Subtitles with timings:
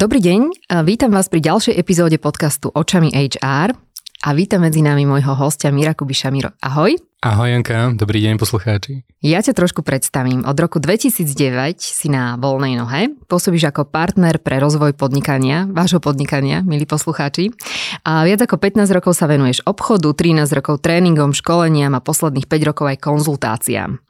[0.00, 3.76] Dobrý deň, vítam vás pri ďalšej epizóde podcastu Očami HR
[4.24, 6.32] a vítam medzi nami môjho hostia Mira Kubiša.
[6.32, 6.96] Miro, ahoj.
[7.20, 9.04] Ahoj Janka, dobrý deň poslucháči.
[9.20, 10.48] Ja ťa trošku predstavím.
[10.48, 16.64] Od roku 2009 si na voľnej nohe, pôsobíš ako partner pre rozvoj podnikania, vášho podnikania,
[16.64, 17.52] milí poslucháči.
[18.00, 22.68] A viac ako 15 rokov sa venuješ obchodu, 13 rokov tréningom, školeniam a posledných 5
[22.72, 24.00] rokov aj konzultáciám.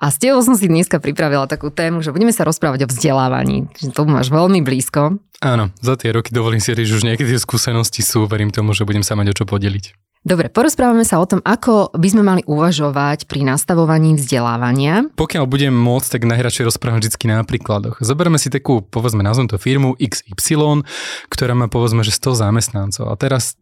[0.00, 3.68] A s tebou som si dneska pripravila takú tému, že budeme sa rozprávať o vzdelávaní.
[3.76, 5.20] Že to máš veľmi blízko.
[5.44, 8.88] Áno, za tie roky dovolím si že už nejaké tie skúsenosti sú, verím tomu, že
[8.88, 9.92] budem sa mať o čo podeliť.
[10.20, 15.08] Dobre, porozprávame sa o tom, ako by sme mali uvažovať pri nastavovaní vzdelávania.
[15.16, 18.04] Pokiaľ budem môcť, tak najradšej rozprávať vždy na príkladoch.
[18.04, 20.84] Zoberme si takú, povedzme, nazvem to firmu XY,
[21.32, 23.08] ktorá má povedzme, že 100 zamestnancov.
[23.08, 23.56] A teraz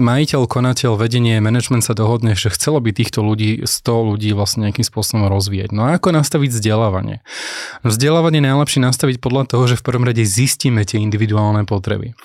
[0.00, 4.82] majiteľ, konateľ, vedenie, management sa dohodne, že chcelo by týchto ľudí, 100 ľudí vlastne nejakým
[4.82, 5.76] spôsobom rozvíjať.
[5.76, 7.20] No a ako nastaviť vzdelávanie?
[7.84, 12.16] Vzdelávanie najlepšie nastaviť podľa toho, že v prvom rade zistíme tie individuálne potreby.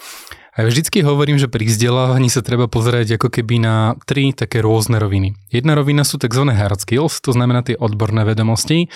[0.55, 4.63] A ja vždycky hovorím, že pri vzdelávaní sa treba pozerať ako keby na tri také
[4.63, 5.35] rôzne roviny.
[5.51, 6.47] Jedna rovina sú tzv.
[6.47, 8.87] hard skills, to znamená tie odborné vedomosti,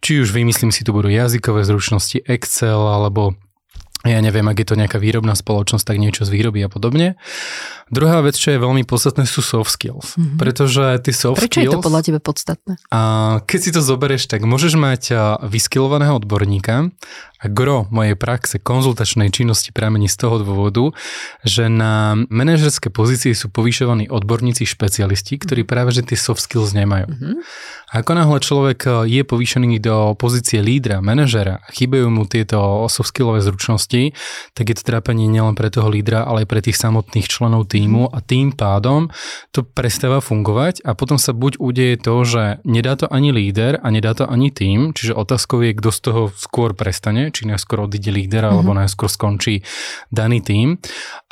[0.00, 3.36] či už vymyslím si tu budú jazykové zručnosti, Excel alebo
[4.02, 7.14] ja neviem, ak je to nejaká výrobná spoločnosť, tak niečo z výroby a podobne.
[7.92, 10.16] Druhá vec, čo je veľmi podstatné, sú soft skills.
[10.16, 10.38] Mm-hmm.
[10.40, 11.68] Pretože tie soft Prečo skills...
[11.68, 12.72] Prečo je to podľa teba podstatné?
[12.88, 13.00] A
[13.44, 15.02] keď si to zoberieš, tak môžeš mať
[15.44, 16.88] vyskilovaného odborníka
[17.42, 20.94] a gro mojej praxe konzultačnej činnosti pramení z toho dôvodu,
[21.42, 27.12] že na manažerské pozície sú povyšovaní odborníci, špecialisti, ktorí práve že tie soft skills nemajú.
[27.12, 27.34] Mm-hmm.
[27.92, 33.44] A ako náhle človek je povýšený do pozície lídra, manažera chýbajú mu tieto soft skillové
[33.44, 33.91] zručnosti,
[34.56, 38.08] tak je to trápenie nielen pre toho lídra, ale aj pre tých samotných členov týmu
[38.08, 39.12] a tým pádom
[39.52, 43.88] to prestáva fungovať a potom sa buď udeje to, že nedá to ani líder a
[43.92, 48.08] nedá to ani tým, čiže otázkou je, kto z toho skôr prestane, či najskôr odíde
[48.08, 48.54] líder mm-hmm.
[48.56, 49.64] alebo najskôr skončí
[50.08, 50.80] daný tým.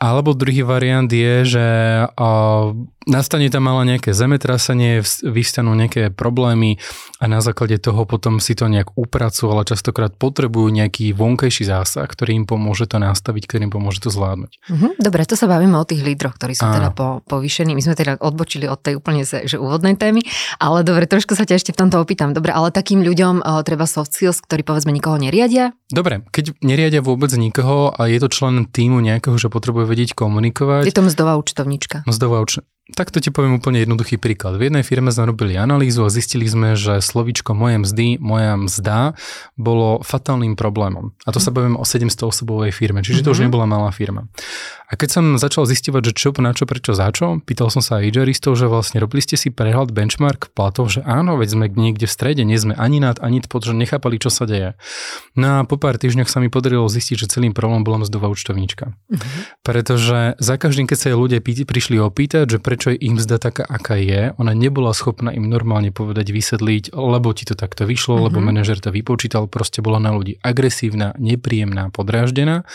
[0.01, 1.67] Alebo druhý variant je, že
[2.09, 2.73] uh,
[3.05, 6.81] nastane tam ale nejaké zemetrasenie, vystanú nejaké problémy
[7.21, 12.09] a na základe toho potom si to nejak upracujú, ale častokrát potrebujú nejaký vonkajší zásah,
[12.09, 14.53] ktorý im pomôže to nastaviť, ktorý im pomôže to zvládnuť.
[14.73, 16.77] Mm-hmm, dobre, to sa bavíme o tých lídroch, ktorí sú Áno.
[16.81, 17.77] teda po, povýšení.
[17.77, 20.25] My sme teda odbočili od tej úplne že úvodnej témy,
[20.57, 22.33] ale dobre, trošku sa ťa ešte v tomto opýtam.
[22.33, 25.77] Dobre, ale takým ľuďom uh, treba soft skills, ktorí povedzme nikoho neriadia?
[25.91, 30.87] Dobre, keď neriadia vôbec nikoho a je to člen týmu nejakého, že potrebuje vedieť komunikovať.
[30.87, 32.07] Je to mzdová účtovníčka.
[32.07, 34.59] Mzdová účtovníčka tak to ti poviem úplne jednoduchý príklad.
[34.59, 39.15] V jednej firme sme robili analýzu a zistili sme, že slovičko moje mzdy, moja mzda
[39.55, 41.15] bolo fatálnym problémom.
[41.27, 43.47] A to sa bavím o 700 osobovej firme, čiže to už mhm.
[43.51, 44.27] nebola malá firma.
[44.91, 48.03] A keď som začal zistovať, že čo, na čo, prečo, za čo, pýtal som sa
[48.03, 52.13] HRistov, že vlastne robili ste si prehľad benchmark platov, že áno, veď sme niekde v
[52.13, 54.75] strede, nie sme ani nad, ani pod, že nechápali, čo sa deje.
[55.39, 58.91] No a po pár týždňoch sa mi podarilo zistiť, že celým problém bola mzdová účtovníčka.
[58.91, 59.23] Uh-huh.
[59.63, 63.63] Pretože za každým, keď sa jej ľudia prišli opýtať, že prečo je ich mzda taká,
[63.63, 68.27] aká je, ona nebola schopná im normálne povedať, vysvetliť, lebo ti to takto vyšlo, uh-huh.
[68.27, 72.67] lebo manažer to vypočítal, proste bola na ľudí agresívna, nepríjemná, podráždená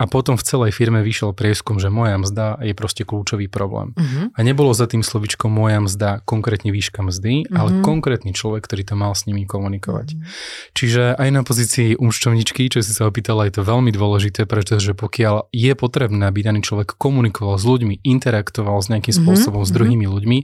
[0.00, 3.92] a potom v celej firme vyšiel prieskum, že moja mzda je proste kľúčový problém.
[3.92, 4.32] Uh-huh.
[4.32, 7.58] A nebolo za tým slovičkom moja mzda konkrétne výška mzdy, uh-huh.
[7.60, 7.84] ale mhm.
[7.84, 10.16] konkrétny človek, ktorý to mal s nimi komunikovať.
[10.16, 10.24] Uh-huh.
[10.72, 15.52] Čiže aj na pozícii účtovničky, čo si sa opýtala, je to veľmi dôležité, pretože pokiaľ
[15.52, 19.68] je potrebné, aby daný človek komunikoval s ľuďmi, interaktoval s nejakým spôsobom uh-huh.
[19.68, 20.38] s druhými ľuďmi,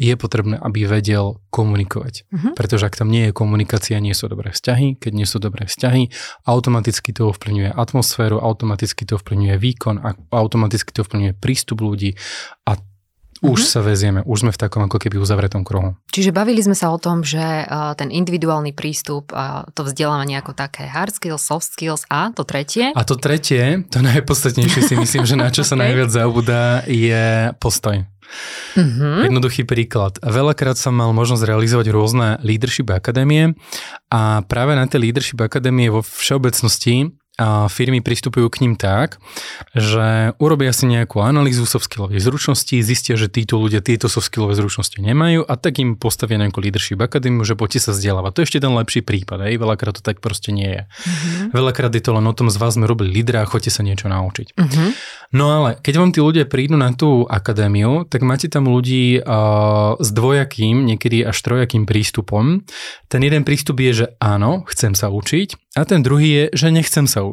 [0.00, 2.24] je potrebné, aby vedel komunikovať.
[2.32, 2.56] Uh-huh.
[2.56, 4.96] Pretože ak tam nie je komunikácia, nie sú dobré vzťahy.
[4.96, 6.08] Keď nie sú dobré vzťahy,
[6.48, 10.00] automaticky to ovplyvňuje atmosféru, automaticky to ovplyvňuje výkon,
[10.32, 12.16] automaticky to ovplyvňuje prístup ľudí
[12.64, 12.80] a
[13.40, 13.72] už uh-huh.
[13.72, 15.96] sa vezieme, už sme v takom ako keby uzavretom kruhu.
[16.12, 20.52] Čiže bavili sme sa o tom, že uh, ten individuálny prístup, uh, to vzdelávanie ako
[20.52, 22.92] také hard skills, soft skills a to tretie?
[22.92, 28.04] A to tretie, to najpodstatnejšie si myslím, že na čo sa najviac zabudá, je postoj.
[28.78, 29.26] Mm-hmm.
[29.26, 30.22] Jednoduchý príklad.
[30.22, 33.58] Veľakrát som mal možnosť realizovať rôzne leadership akadémie
[34.06, 37.10] a práve na tie leadership akadémie vo všeobecnosti
[37.40, 39.16] a firmy pristupujú k ním tak,
[39.72, 44.60] že urobia si nejakú analýzu soft skillových zručností, zistia, že títo ľudia tieto soft skillové
[44.60, 48.30] zručnosti nemajú a tak im postavia nejakú leadership akadémiu, že poďte sa vzdelávať.
[48.36, 50.82] To je ešte ten lepší prípad, aj veľakrát to tak proste nie je.
[50.84, 51.56] Mm-hmm.
[51.56, 54.12] Veľakrát je to len o tom, z vás sme robili lídra a choďte sa niečo
[54.12, 54.60] naučiť.
[54.60, 54.90] Mm-hmm.
[55.30, 59.94] No ale keď vám tí ľudia prídu na tú akadémiu, tak máte tam ľudí uh,
[60.02, 62.66] s dvojakým, niekedy až trojakým prístupom.
[63.06, 67.06] Ten jeden prístup je, že áno, chcem sa učiť a ten druhý je, že nechcem
[67.06, 67.29] sa učiť.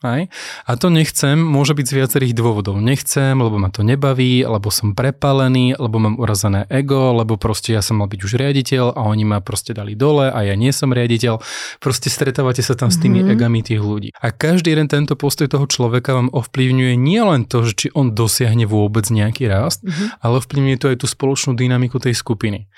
[0.00, 0.32] Aj?
[0.64, 2.80] A to nechcem, môže byť z viacerých dôvodov.
[2.80, 7.84] Nechcem, lebo ma to nebaví, lebo som prepalený, lebo mám urazené ego, lebo proste ja
[7.84, 10.88] som mal byť už riaditeľ a oni ma proste dali dole a ja nie som
[10.88, 11.44] riaditeľ.
[11.84, 13.34] Proste stretávate sa tam s tými mm-hmm.
[13.36, 14.08] egami tých ľudí.
[14.16, 18.16] A každý jeden tento postoj toho človeka vám ovplyvňuje nie len to, že či on
[18.16, 20.24] dosiahne vôbec nejaký rast, mm-hmm.
[20.24, 22.72] ale ovplyvňuje to aj tú spoločnú dynamiku tej skupiny.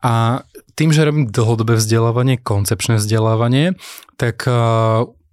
[0.00, 0.40] A
[0.72, 3.76] tým, že robím dlhodobé vzdelávanie, koncepčné vzdelávanie,
[4.16, 4.48] tak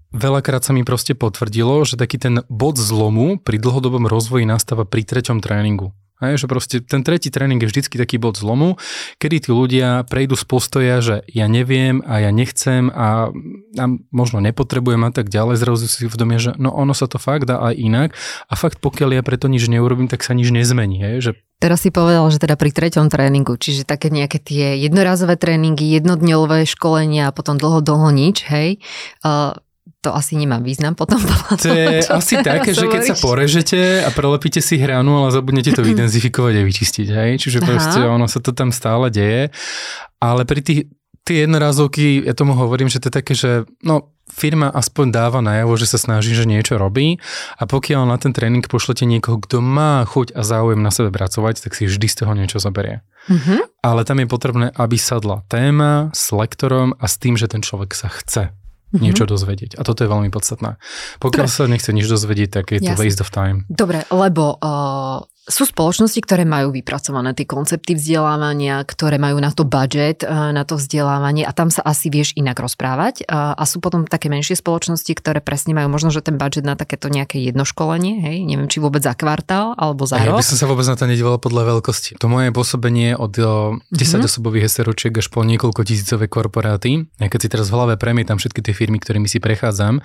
[0.10, 5.06] Veľakrát sa mi proste potvrdilo, že taký ten bod zlomu pri dlhodobom rozvoji nastáva pri
[5.06, 5.94] treťom tréningu.
[6.20, 8.76] Hej, že proste ten tretí tréning je vždycky taký bod zlomu,
[9.24, 13.32] kedy tí ľudia prejdú z postoja, že ja neviem a ja nechcem a,
[13.80, 17.48] a možno nepotrebujem a tak ďalej, zrazu si uvedomia, že no ono sa to fakt
[17.48, 18.10] dá aj inak
[18.52, 21.00] a fakt pokiaľ ja preto nič neurobím, tak sa nič nezmení.
[21.00, 25.36] Hej, že Teraz si povedal, že teda pri treťom tréningu, čiže také nejaké tie jednorazové
[25.36, 28.80] tréningy, jednodňové školenia a potom dlho, dlho nič, hej.
[29.24, 29.60] Uh,
[30.00, 31.20] to asi nemá význam potom.
[31.60, 35.84] To je asi také, že keď sa porežete a prelepíte si hranu, ale zabudnete to
[35.84, 37.32] vydenzifikovať a vyčistiť, hej?
[37.36, 39.52] Čiže proste ono sa to tam stále deje.
[40.24, 40.80] Ale pri tých,
[41.28, 45.76] tie jednorazovky, ja tomu hovorím, že to je také, že no, firma aspoň dáva najavo,
[45.76, 47.20] že sa snaží, že niečo robí
[47.60, 51.60] a pokiaľ na ten tréning pošlete niekoho, kto má chuť a záujem na sebe pracovať,
[51.66, 53.04] tak si vždy z toho niečo zoberie.
[53.28, 53.84] Mm-hmm.
[53.84, 57.92] Ale tam je potrebné, aby sadla téma s lektorom a s tým, že ten človek
[57.92, 58.56] sa chce
[58.90, 59.02] mm-hmm.
[59.02, 59.78] niečo dozvedieť.
[59.78, 60.82] A toto je veľmi podstatné.
[61.22, 61.58] Pokiaľ Dobre.
[61.58, 63.02] sa nechce nič dozvedieť, tak je to Jasne.
[63.02, 63.66] waste of time.
[63.70, 69.66] Dobre, lebo uh, sú spoločnosti, ktoré majú vypracované tie koncepty vzdelávania, ktoré majú na to
[69.66, 73.26] budget, eh, na to vzdelávanie a tam sa asi vieš inak rozprávať.
[73.30, 77.10] A sú potom také menšie spoločnosti, ktoré presne majú možno, že ten budget na takéto
[77.10, 80.38] nejaké jedno školenie, hej, neviem, či vôbec za kvartál alebo za rok.
[80.38, 82.22] Ja by som sa vôbec na to nedíval podľa veľkosti.
[82.22, 84.30] To moje pôsobenie od 10 mm-hmm.
[84.30, 87.10] osobových SROčiek až po niekoľko tisícové korporáty.
[87.18, 90.04] Ja keď si teraz v hlave premietam všetky tie firmy, ktorými si prechádzam,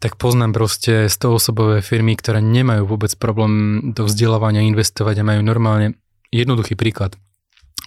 [0.00, 5.44] tak poznám proste 100 osobové firmy, ktoré nemajú vôbec problém do vzdelávania investovať a majú
[5.44, 6.00] normálne
[6.32, 7.20] jednoduchý príklad.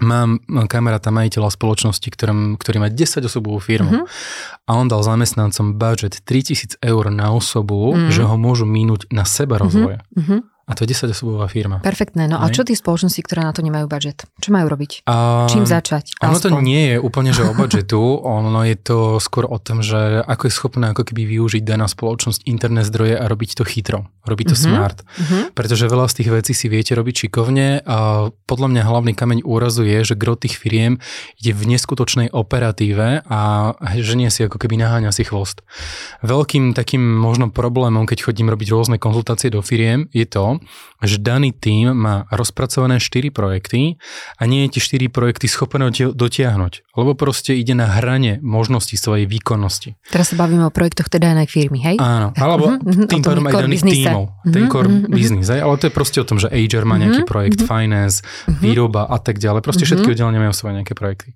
[0.02, 4.66] Mám kamaráta majiteľa spoločnosti, ktorým, ktorý má 10 osobovú firmu mm-hmm.
[4.66, 8.10] a on dal zamestnancom budget 3000 eur na osobu, mm-hmm.
[8.10, 10.02] že ho môžu minúť na seba rozvoje.
[10.18, 10.53] Mm-hmm.
[10.64, 11.84] A to je 10 osobová firma.
[11.84, 12.32] Perfektné.
[12.32, 14.24] No a čo tí spoločnosti, ktoré na to nemajú budget?
[14.40, 15.04] Čo majú robiť?
[15.04, 16.16] A, Čím začať?
[16.24, 18.00] Ono to nie je úplne, že o budžetu.
[18.24, 22.48] ono je to skôr o tom, že ako je schopná ako keby využiť daná spoločnosť
[22.48, 24.08] internet zdroje a robiť to chytro.
[24.24, 24.72] Robiť to uh-huh.
[24.72, 25.04] smart.
[25.04, 25.52] Uh-huh.
[25.52, 29.84] Pretože veľa z tých vecí si viete robiť šikovne a podľa mňa hlavný kameň úrazu
[29.84, 31.04] je, že gro tých firiem
[31.44, 33.40] ide v neskutočnej operatíve a
[34.00, 35.60] ženie si ako keby naháňa si chvost.
[36.24, 40.53] Veľkým takým možno problémom, keď chodím robiť rôzne konzultácie do firiem, je to,
[41.04, 44.00] že daný tým má rozpracované 4 projekty
[44.40, 49.28] a nie je tie 4 projekty schopné dotiahnuť, lebo proste ide na hrane možnosti svojej
[49.28, 50.00] výkonnosti.
[50.10, 51.96] Teraz sa bavíme o projektoch teda aj firmy, hej?
[52.00, 55.62] Áno, alebo uh-huh, tým pádom aj daných tímov, uh-huh, ten core uh-huh, business, hej?
[55.64, 57.72] ale to je proste o tom, že HR má nejaký projekt, uh-huh.
[57.72, 58.60] finance, uh-huh.
[58.62, 60.04] výroba a tak ďalej, proste uh-huh.
[60.04, 61.36] všetky oddelenia majú svoje nejaké projekty.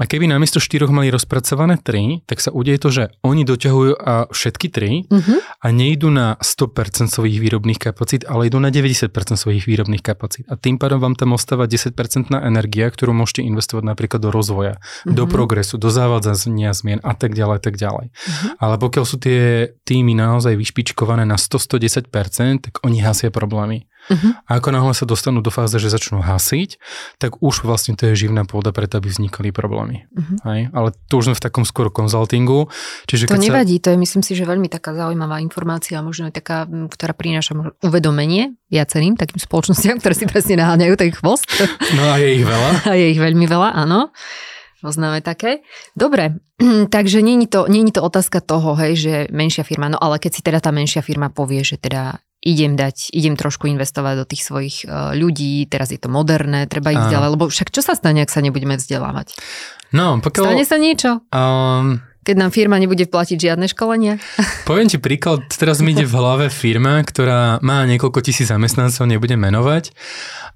[0.00, 3.92] A keby namiesto štyroch mali rozpracované tri, tak sa udeje to, že oni doťahujú
[4.32, 5.38] všetky tri uh-huh.
[5.62, 9.08] a nejdú na 100% svojich výrobných kapacít, ale idú na 90%
[9.40, 10.44] svojich výrobných kapacít.
[10.52, 11.96] A tým pádom vám tam ostáva 10%
[12.36, 15.16] energia, ktorú môžete investovať napríklad do rozvoja, mm-hmm.
[15.16, 18.12] do progresu, do závádzania zmien a tak ďalej, tak ďalej.
[18.12, 18.50] Mm-hmm.
[18.60, 23.88] Ale pokiaľ sú tie týmy naozaj vyšpičkované na 100-110%, tak oni hasia problémy.
[24.10, 24.34] Uh-huh.
[24.50, 26.80] A ako náhle sa dostanú do fáze, že začnú hasiť,
[27.22, 30.10] tak už vlastne to je živná pôda preto, aby vznikali problémy.
[30.10, 30.36] Uh-huh.
[30.48, 30.60] Hej?
[30.74, 32.66] Ale to už sme v takom skôr konzultingu.
[33.06, 33.82] Čiže to nevadí, sa...
[33.86, 37.54] to je myslím si, že veľmi taká zaujímavá informácia, možno aj taká, ktorá prináša
[37.84, 41.46] uvedomenie viacerým takým spoločnostiam, ktoré si presne naháňajú ten chvost.
[41.92, 42.70] No a je ich veľa.
[42.88, 44.08] A je ich veľmi veľa, áno.
[44.80, 45.62] Poznáme také.
[45.94, 46.42] Dobre,
[46.94, 50.40] takže je to, je to otázka toho, hej, že menšia firma, no ale keď si
[50.42, 54.76] teda tá menšia firma povie, že teda idem dať, idem trošku investovať do tých svojich
[54.84, 58.34] uh, ľudí, teraz je to moderné, treba ísť ďalej, lebo však čo sa stane, ak
[58.34, 59.38] sa nebudeme vzdelávať?
[59.94, 60.44] No, pokiaľ...
[60.50, 61.22] Stane sa niečo?
[61.30, 64.18] Um, keď nám firma nebude platiť žiadne školenia?
[64.70, 69.38] Poviem ti príklad, teraz mi ide v hlave firma, ktorá má niekoľko tisíc zamestnancov, nebudem
[69.38, 69.90] menovať.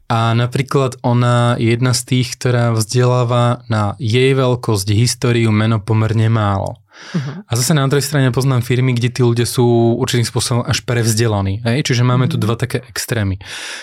[0.06, 6.30] A napríklad ona je jedna z tých, ktorá vzdeláva na jej veľkosť, históriu, meno pomerne
[6.30, 6.78] málo.
[7.14, 7.44] Uh-huh.
[7.46, 11.62] A zase na druhej strane poznám firmy, kde tí ľudia sú určitým spôsobom až prevzdelaní.
[11.62, 11.92] Hej?
[11.92, 12.36] Čiže máme uh-huh.
[12.36, 13.38] tu dva také extrémy.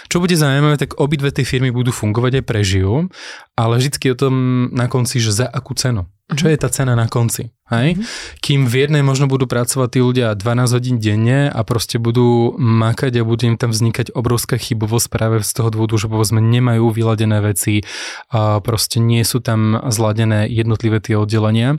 [0.10, 3.08] Čo bude zaujímavé, tak obidve tie firmy budú fungovať aj prežijú,
[3.53, 4.34] ale vždycky o tom
[4.74, 6.10] na konci, že za akú cenu.
[6.32, 6.51] Čo mhm.
[6.55, 7.51] je tá cena na konci?
[7.67, 8.00] Hej?
[8.39, 13.20] Kým v jednej možno budú pracovať tí ľudia 12 hodín denne a proste budú makať
[13.20, 17.43] a budú im tam vznikať obrovská chybovosť práve z toho dôvodu, že povedzme nemajú vyladené
[17.43, 17.84] veci,
[18.32, 21.75] a proste nie sú tam zladené jednotlivé tie oddelenia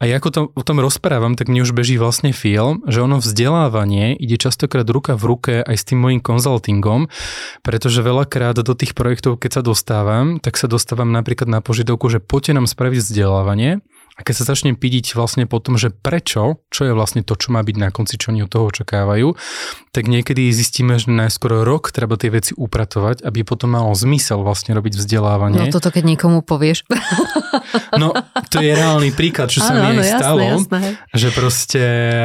[0.00, 3.20] A ja ako to, o tom rozprávam, tak mne už beží vlastne film, že ono
[3.20, 7.12] vzdelávanie ide častokrát ruka v ruke aj s tým môjim konzultingom,
[7.60, 12.16] pretože veľakrát do tých projektov, keď sa dostávam, tak sa dostávam napríklad na požiadavku, že
[12.16, 13.84] poďte nám spraviť vzdelávanie
[14.20, 17.56] a keď sa začnem pidiť vlastne po tom, že prečo, čo je vlastne to, čo
[17.56, 19.32] má byť na konci, čo oni od toho očakávajú,
[19.96, 24.76] tak niekedy zistíme, že najskôr rok treba tie veci upratovať, aby potom malo zmysel vlastne
[24.76, 25.56] robiť vzdelávanie.
[25.56, 26.84] No toto keď niekomu povieš.
[27.98, 28.14] No,
[28.50, 30.98] to je reálny príklad, čo sa mi aj stalo, jasné.
[31.10, 31.84] že proste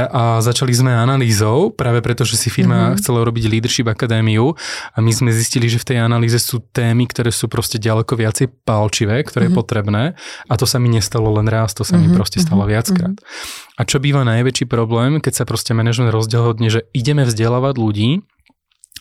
[0.10, 2.98] a začali sme analýzou, práve preto, že si firma mm-hmm.
[3.02, 4.54] chcela robiť Leadership Akadémiu
[4.94, 8.48] a my sme zistili, že v tej analýze sú témy, ktoré sú proste ďaleko viacej
[8.66, 9.54] palčivé, ktoré mm-hmm.
[9.54, 9.60] je mhm.
[9.60, 10.04] potrebné
[10.50, 12.18] a to sa mi nestalo len raz, to sa mi mm-hmm.
[12.18, 13.16] proste stalo mhm, viackrát.
[13.16, 13.78] Mm-hmm.
[13.78, 18.10] A čo býva najväčší problém, keď sa proste manažment rozdielhodne, že ideme vzdelávať ľudí,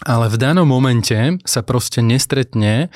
[0.03, 2.91] ale v danom momente sa proste nestretne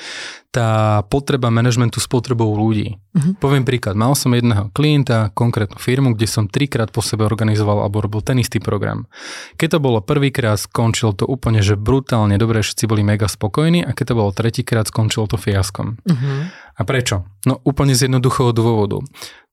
[0.51, 2.99] tá potreba manažmentu s potrebou ľudí.
[3.15, 3.39] Uh-huh.
[3.39, 8.03] Poviem príklad, mal som jedného klienta, konkrétnu firmu, kde som trikrát po sebe organizoval alebo
[8.03, 9.07] robil ten istý program.
[9.55, 13.95] Keď to bolo prvýkrát, skončilo to úplne, že brutálne dobre, všetci boli mega spokojní a
[13.95, 16.03] keď to bolo tretíkrát, skončilo to fiaskom.
[16.03, 16.51] Uh-huh.
[16.75, 17.23] A prečo?
[17.47, 18.99] No úplne z jednoduchého dôvodu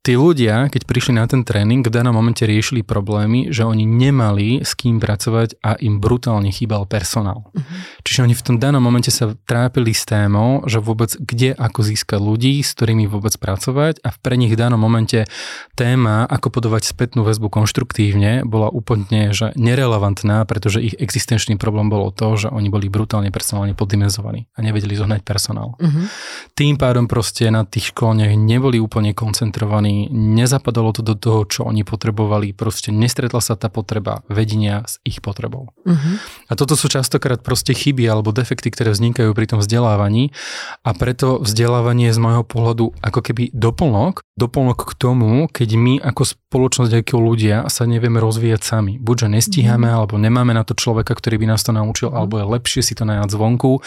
[0.06, 4.62] tí ľudia, keď prišli na ten tréning, v danom momente riešili problémy, že oni nemali
[4.62, 7.50] s kým pracovať a im brutálne chýbal personál.
[7.50, 7.66] Uh-huh.
[8.06, 12.22] Čiže oni v tom danom momente sa trápili s témou, že vôbec kde ako získať
[12.22, 15.26] ľudí, s ktorými vôbec pracovať a pre nich v danom momente
[15.74, 22.14] téma, ako podovať spätnú väzbu konštruktívne, bola úplne že nerelevantná, pretože ich existenčný problém bolo
[22.14, 25.74] to, že oni boli brutálne personálne poddimenzovaní a nevedeli zohnať personál.
[25.82, 26.06] Uh-huh.
[26.54, 31.80] Tým pádom proste na tých školniach neboli úplne koncentrovaní nezapadalo to do toho, čo oni
[31.80, 35.72] potrebovali, proste nestretla sa tá potreba vedenia s ich potrebou.
[35.88, 36.14] Uh-huh.
[36.46, 40.36] A toto sú častokrát proste chyby alebo defekty, ktoré vznikajú pri tom vzdelávaní
[40.84, 46.22] a preto vzdelávanie z môjho pohľadu ako keby doplnok, doplnok k tomu, keď my ako
[46.28, 49.00] spoločnosť, ako ľudia sa nevieme rozvíjať sami.
[49.00, 50.04] Buď, že nestíhame, uh-huh.
[50.04, 52.20] alebo nemáme na to človeka, ktorý by nás to naučil, uh-huh.
[52.20, 53.80] alebo je lepšie si to najať zvonku,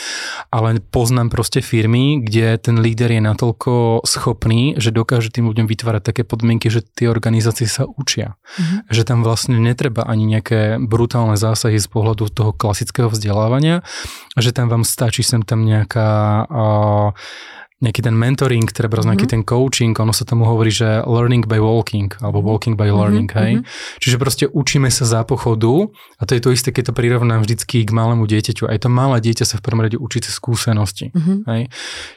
[0.50, 5.99] ale poznám proste firmy, kde ten líder je natoľko schopný, že dokáže tým ľuďom vytvárať
[6.00, 8.39] vytvárať také podmienky, že tie organizácie sa učia.
[8.56, 8.79] Mm-hmm.
[8.89, 13.84] Že tam vlastne netreba ani nejaké brutálne zásahy z pohľadu toho klasického vzdelávania,
[14.39, 16.10] že tam vám stačí sem tam nejaká
[16.48, 17.12] uh,
[17.79, 19.07] nejaký ten mentoring, treba mm-hmm.
[19.15, 23.31] nejaký ten coaching, ono sa tomu hovorí, že learning by walking, alebo walking by learning,
[23.31, 23.39] mm-hmm.
[23.39, 23.53] hej.
[23.63, 24.00] Mm-hmm.
[24.03, 25.88] Čiže proste učíme sa za pochodu
[26.19, 28.67] a to je to isté, keď to prirovnám vždycky k malému dieťaťu.
[28.67, 31.38] Aj to malé dieťa sa v prvom rade učí cez skúsenosti, mm-hmm.
[31.48, 31.62] hej.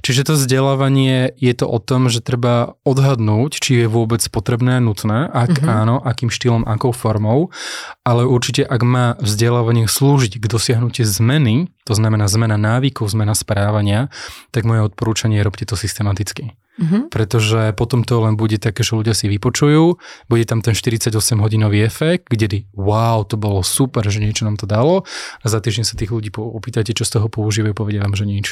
[0.03, 5.31] Čiže to vzdelávanie je to o tom, že treba odhadnúť, či je vôbec potrebné, nutné,
[5.31, 5.79] ak mm-hmm.
[5.79, 7.55] áno, akým štýlom, akou formou,
[8.03, 14.09] ale určite ak má vzdelávanie slúžiť k dosiahnutiu zmeny, to znamená zmena návykov, zmena správania,
[14.55, 16.55] tak moje odporúčanie je robte to systematicky.
[16.73, 17.13] Mm-hmm.
[17.13, 20.01] Pretože potom to len bude také, že ľudia si vypočujú,
[20.33, 24.65] bude tam ten 48 hodinový efekt, kde wow, to bolo super, že niečo nám to
[24.65, 25.05] dalo
[25.43, 28.47] a za týždeň sa tých ľudí opýtate, čo z toho používajú, povedia vám, že nič.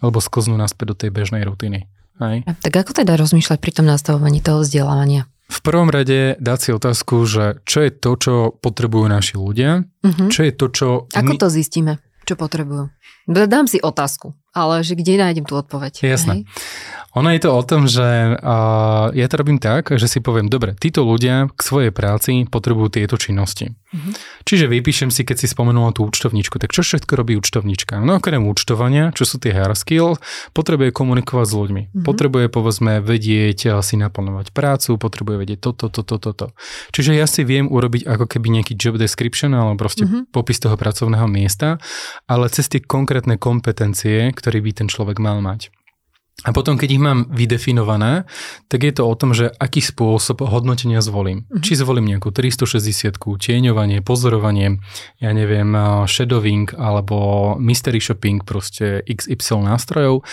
[0.00, 1.84] Alebo sklznú naspäť do tej bežnej rutiny.
[2.16, 2.48] Hej.
[2.64, 5.28] Tak ako teda rozmýšľať pri tom nastavovaní toho vzdelávania?
[5.50, 10.28] V prvom rade dať si otázku, že čo je to, čo potrebujú naši ľudia, mm-hmm.
[10.30, 10.88] čo je to, čo...
[11.10, 11.40] Ako my...
[11.42, 11.92] to zistíme,
[12.30, 12.94] čo potrebujú?
[13.26, 16.02] Dám si otázku ale že kde nájdem tú odpoveď.
[16.02, 16.42] Jasné.
[16.42, 16.50] Hej?
[17.18, 20.78] Ono je to o tom, že uh, ja to robím tak, že si poviem, dobre,
[20.78, 23.74] títo ľudia k svojej práci potrebujú tieto činnosti.
[23.90, 24.14] Uh-huh.
[24.46, 27.98] Čiže vypíšem si, keď si spomenula tú účtovníčku, tak čo všetko robí účtovníčka?
[27.98, 30.22] No okrem účtovania, čo sú tie hard skill,
[30.54, 31.82] potrebuje komunikovať s ľuďmi.
[31.90, 32.06] Uh-huh.
[32.06, 36.54] Potrebuje, povedzme, vedieť si naplánovať prácu, potrebuje vedieť toto, toto, toto.
[36.94, 40.30] Čiže ja si viem urobiť ako keby nejaký job description, alebo proste uh-huh.
[40.30, 41.82] popis toho pracovného miesta,
[42.30, 45.74] ale cez tie konkrétne kompetencie, ktorý by ten človek mal mať.
[46.40, 48.24] A potom, keď ich mám vydefinované,
[48.72, 51.44] tak je to o tom, že aký spôsob hodnotenia zvolím.
[51.44, 51.60] Mm-hmm.
[51.60, 54.80] Či zvolím nejakú 360, tieňovanie, pozorovanie,
[55.20, 55.68] ja neviem,
[56.08, 60.24] shadowing alebo mystery shopping, proste XY nástrojov,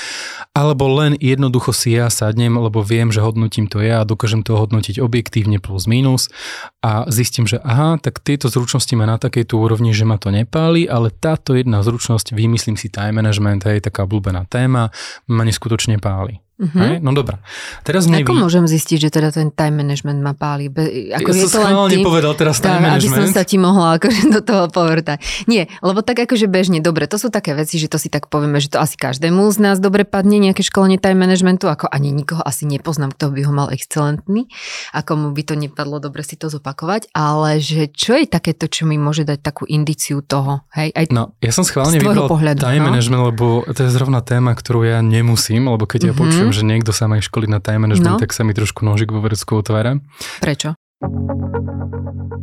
[0.56, 4.56] alebo len jednoducho si ja sadnem, lebo viem, že hodnotím to ja a dokážem to
[4.56, 6.32] hodnotiť objektívne plus minus
[6.80, 10.88] a zistím, že aha, tak tieto zručnosti má na takejto úrovni, že ma to nepáli,
[10.88, 14.88] ale táto jedna zručnosť, vymyslím si time management, je taká obľúbená téma,
[15.28, 16.47] ma neskutočne nepáli.
[16.58, 16.82] Uh-huh.
[16.82, 17.06] Hej?
[17.06, 17.38] No dobré.
[17.86, 20.74] Teraz mne Ako môžem zistiť, že teda ten time management ma páli?
[20.74, 23.14] Be, ako ja je som tým, povedal teraz time tá, management.
[23.14, 25.22] Aby som sa ti mohla akože do toho povrtať.
[25.46, 28.58] Nie, lebo tak akože bežne, dobre, to sú také veci, že to si tak povieme,
[28.58, 32.42] že to asi každému z nás dobre padne nejaké školenie time managementu, ako ani nikoho
[32.42, 34.50] asi nepoznám, kto by ho mal excelentný,
[34.98, 38.90] ako mu by to nepadlo dobre si to zopakovať, ale že čo je takéto, čo
[38.90, 40.90] mi môže dať takú indiciu toho, hej?
[40.90, 42.90] Aj no, ja som schválne vybral pohľadu, time no?
[42.90, 46.10] management, lebo to je zrovna téma, ktorú ja nemusím, lebo keď uh-huh.
[46.10, 46.22] ja mhm.
[46.26, 48.24] počujem počujem, že niekto sa má školiť na time management, no.
[48.24, 50.00] tak sa mi trošku nožik vo vrecku otvára.
[50.40, 50.80] Prečo?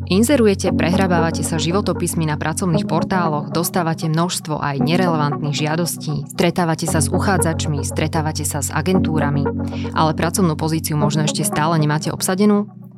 [0.05, 7.09] Inzerujete, prehrabávate sa životopismi na pracovných portáloch, dostávate množstvo aj nerelevantných žiadostí, stretávate sa s
[7.09, 9.49] uchádzačmi, stretávate sa s agentúrami,
[9.97, 12.69] ale pracovnú pozíciu možno ešte stále nemáte obsadenú?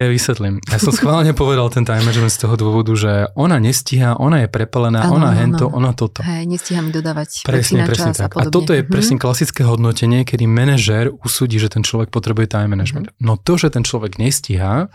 [0.00, 0.64] Ja vysvetlím.
[0.64, 4.48] Ja som schválne povedal ten time management z toho dôvodu, že ona nestíha, ona je
[4.48, 5.76] prepalená, ano, ona hento, ano.
[5.76, 6.24] ona toto.
[6.24, 8.32] Hej, nestíha mi dodávať presne, presne tak.
[8.32, 9.24] A, a toto je presne hmm.
[9.28, 13.12] klasické hodnotenie, kedy manažer usúdi, že ten človek potrebuje time management.
[13.12, 13.20] Hmm.
[13.20, 14.88] No to, že ten človek nestíha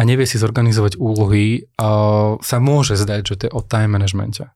[0.00, 4.48] a nevie si zorganizovať úlohy, uh, sa môže zdať, že to je o time managemente.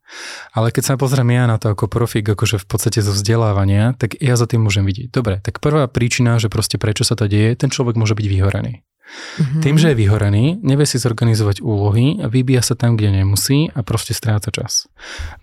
[0.56, 4.16] Ale keď sa pozriem ja na to ako profík, akože v podstate zo vzdelávania, tak
[4.24, 5.12] ja za tým môžem vidieť.
[5.12, 8.80] Dobre, tak prvá príčina, že proste prečo sa to deje, ten človek môže byť vyhorený.
[8.80, 9.60] Mm-hmm.
[9.60, 14.16] Tým, že je vyhorený, nevie si zorganizovať úlohy, vybíja sa tam, kde nemusí a proste
[14.16, 14.88] stráca čas.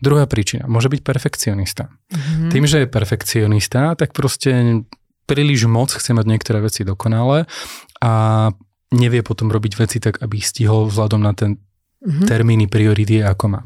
[0.01, 1.93] Druhá príčina, môže byť perfekcionista.
[2.10, 2.50] Mm-hmm.
[2.50, 4.81] Tým, že je perfekcionista, tak proste
[5.29, 7.46] príliš moc chce mať niektoré veci dokonale
[8.01, 8.13] a
[8.91, 11.57] nevie potom robiť veci tak, aby ich stihol vzhľadom na ten
[12.03, 12.27] mm-hmm.
[12.27, 13.62] termíny priority ako má.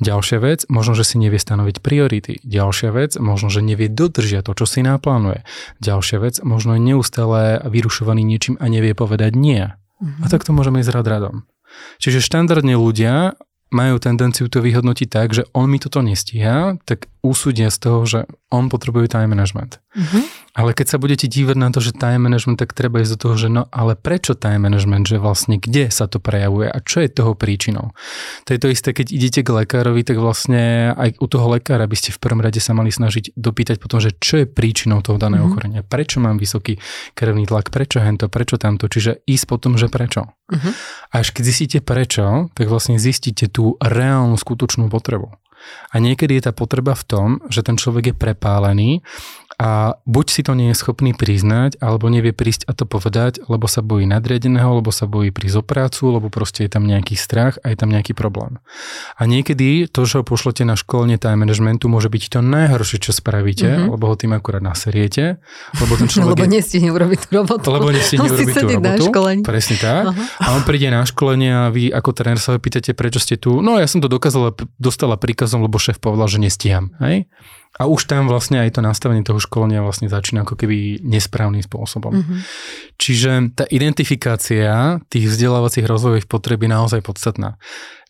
[0.00, 2.40] Ďalšia vec, možno, že si nevie stanoviť priority.
[2.42, 5.44] Ďalšia vec, možno, že nevie dodržiať to, čo si naplánuje.
[5.84, 9.68] Ďalšia vec, možno je neustále vyrušovaný niečím a nevie povedať nie.
[9.68, 10.24] Mm-hmm.
[10.24, 11.36] A tak to môžeme ísť rad radom.
[12.00, 13.36] Čiže štandardne ľudia
[13.72, 18.20] majú tendenciu to vyhodnotiť tak, že on mi toto nestíha, tak úsudia z toho, že
[18.50, 19.78] on potrebuje time management.
[19.94, 20.22] Mm-hmm.
[20.52, 23.34] Ale keď sa budete dívať na to, že time management, tak treba ísť do toho,
[23.40, 27.08] že no ale prečo time management, že vlastne kde sa to prejavuje a čo je
[27.08, 27.96] toho príčinou.
[28.44, 31.96] To je to isté, keď idete k lekárovi, tak vlastne aj u toho lekára by
[31.96, 35.46] ste v prvom rade sa mali snažiť dopýtať potom, že čo je príčinou toho daného
[35.46, 35.54] mm-hmm.
[35.54, 35.80] ochorenia.
[35.86, 36.76] Prečo mám vysoký
[37.16, 40.28] krvný tlak, prečo hento, prečo tamto, čiže ísť potom, že prečo.
[40.52, 45.32] A až keď zistíte prečo, tak vlastne zistíte tú reálnu skutočnú potrebu.
[45.92, 48.90] A niekedy je tá potreba v tom, že ten človek je prepálený
[49.62, 53.70] a buď si to nie je schopný priznať, alebo nevie prísť a to povedať, lebo
[53.70, 57.62] sa bojí nadriadeného, lebo sa bojí prísť o prácu, lebo proste je tam nejaký strach
[57.62, 58.58] a je tam nejaký problém.
[59.14, 63.14] A niekedy to, že ho pošlete na školenie time managementu, môže byť to najhoršie, čo
[63.14, 63.94] spravíte, mm-hmm.
[63.94, 65.38] lebo ho tým akurát naseriete.
[65.78, 66.54] Lebo ten človek lebo je...
[66.58, 67.66] nestihne urobiť tú robotu.
[67.70, 69.04] Lebo nestihne urobiť tú robotu.
[69.46, 70.10] Presne tak.
[70.10, 70.42] Uh-huh.
[70.42, 73.62] A on príde na školenie a vy ako tréner sa pýtate, prečo ste tu.
[73.62, 76.90] No ja som to dokázala, dostala príkazom, lebo šéf povedal, že nestíham.
[76.98, 77.30] Hej?
[77.82, 82.22] A už tam vlastne aj to nastavenie toho školenia vlastne začína ako keby nesprávnym spôsobom.
[82.22, 82.38] Mm-hmm.
[82.94, 87.58] Čiže tá identifikácia tých vzdelávacích rozvojových potreb je naozaj podstatná.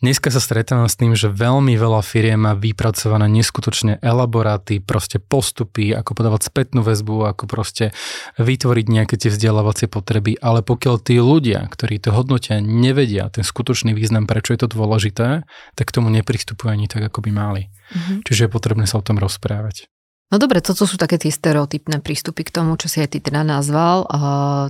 [0.03, 5.95] Dneska sa stretávam s tým, že veľmi veľa firiem má vypracované neskutočne elaboráty, proste postupy,
[5.95, 7.95] ako podávať spätnú väzbu, ako proste
[8.35, 13.95] vytvoriť nejaké tie vzdelávacie potreby, ale pokiaľ tí ľudia, ktorí to hodnotia, nevedia ten skutočný
[13.95, 15.47] význam, prečo je to dôležité,
[15.79, 17.71] tak k tomu nepristupujú ani tak, ako by mali.
[17.71, 18.27] Mm-hmm.
[18.27, 19.87] Čiže je potrebné sa o tom rozprávať.
[20.35, 23.47] No dobre, toto sú také tie stereotypné prístupy k tomu, čo si aj ty teda
[23.47, 24.11] nazval,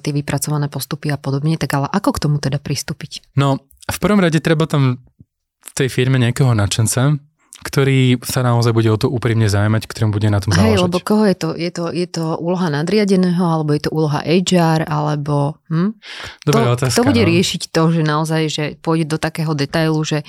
[0.04, 3.32] tie vypracované postupy a podobne, tak ale ako k tomu teda pristúpiť?
[3.38, 5.02] No, v prvom rade treba tam
[5.74, 7.16] tej firme nejakého nadšenca,
[7.62, 10.74] ktorý sa naozaj bude o to úprimne zaujímať, ktorým bude na tom záležať.
[10.74, 11.48] Hej, lebo koho je to?
[11.54, 15.62] Je to, je to úloha nadriadeného, alebo je to úloha HR, alebo...
[15.70, 15.94] Hm?
[16.42, 17.28] Dobrá to, otázka, to bude no.
[17.30, 20.26] riešiť to, že naozaj, že pôjde do takého detailu, že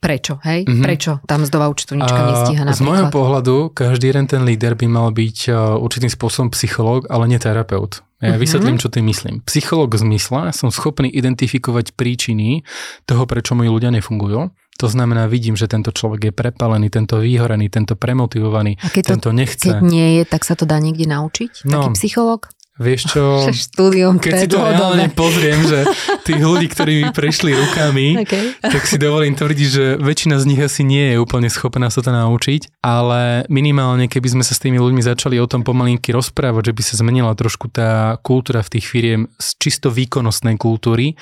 [0.00, 0.64] Prečo, hej?
[0.64, 0.86] Mm-hmm.
[0.86, 2.78] Prečo tá mzdová účtovníčka nestíha napríklad?
[2.78, 5.50] Z môjho pohľadu, každý jeden ten líder by mal byť
[5.82, 7.98] určitým spôsobom psychológ, ale nie terapeut.
[8.20, 9.40] Ja vysvetlím, čo tým myslím.
[9.48, 12.68] Psychológ v zmysle, som schopný identifikovať príčiny
[13.08, 14.52] toho, prečo moji ľudia nefungujú.
[14.80, 19.10] To znamená, vidím, že tento človek je prepalený, tento výhorený, tento premotivovaný, A keď to,
[19.16, 19.68] tento nechce.
[19.68, 21.68] Keď nie je, tak sa to dá niekde naučiť?
[21.68, 22.48] No, Taký psychológ?
[22.80, 25.84] Vieš čo, štúdium keď si to reálne pozriem, že
[26.24, 28.56] tých ľudí, ktorí mi prešli rukami, okay.
[28.56, 32.08] tak si dovolím tvrdiť, že väčšina z nich asi nie je úplne schopná sa to
[32.08, 36.76] naučiť, ale minimálne keby sme sa s tými ľuďmi začali o tom pomalinky rozprávať, že
[36.80, 41.20] by sa zmenila trošku tá kultúra v tých firiem z čisto výkonnostnej kultúry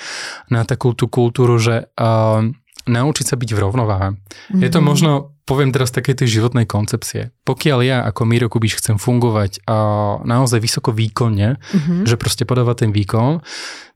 [0.54, 2.46] na takú tú kultúru, že uh,
[2.88, 4.08] naučiť sa byť v rovnováhe.
[4.16, 4.62] Mm-hmm.
[4.64, 4.86] Je to mhm.
[4.86, 5.10] možno,
[5.44, 7.30] poviem teraz také tej životnej koncepcie.
[7.44, 9.76] Pokiaľ ja ako Miro Kubiš chcem fungovať a
[10.24, 12.08] naozaj vysoko výkonne, mm-hmm.
[12.08, 13.44] že proste podávať ten výkon,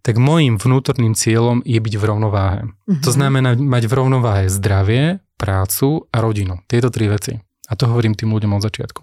[0.02, 2.60] tak môjim vnútorným cieľom je byť v rovnováhe.
[2.66, 3.02] Mm-hmm.
[3.02, 6.62] To znamená mať v rovnováhe zdravie, prácu a rodinu.
[6.70, 7.34] Tieto tri veci.
[7.72, 9.00] A to hovorím tým ľuďom od začiatku.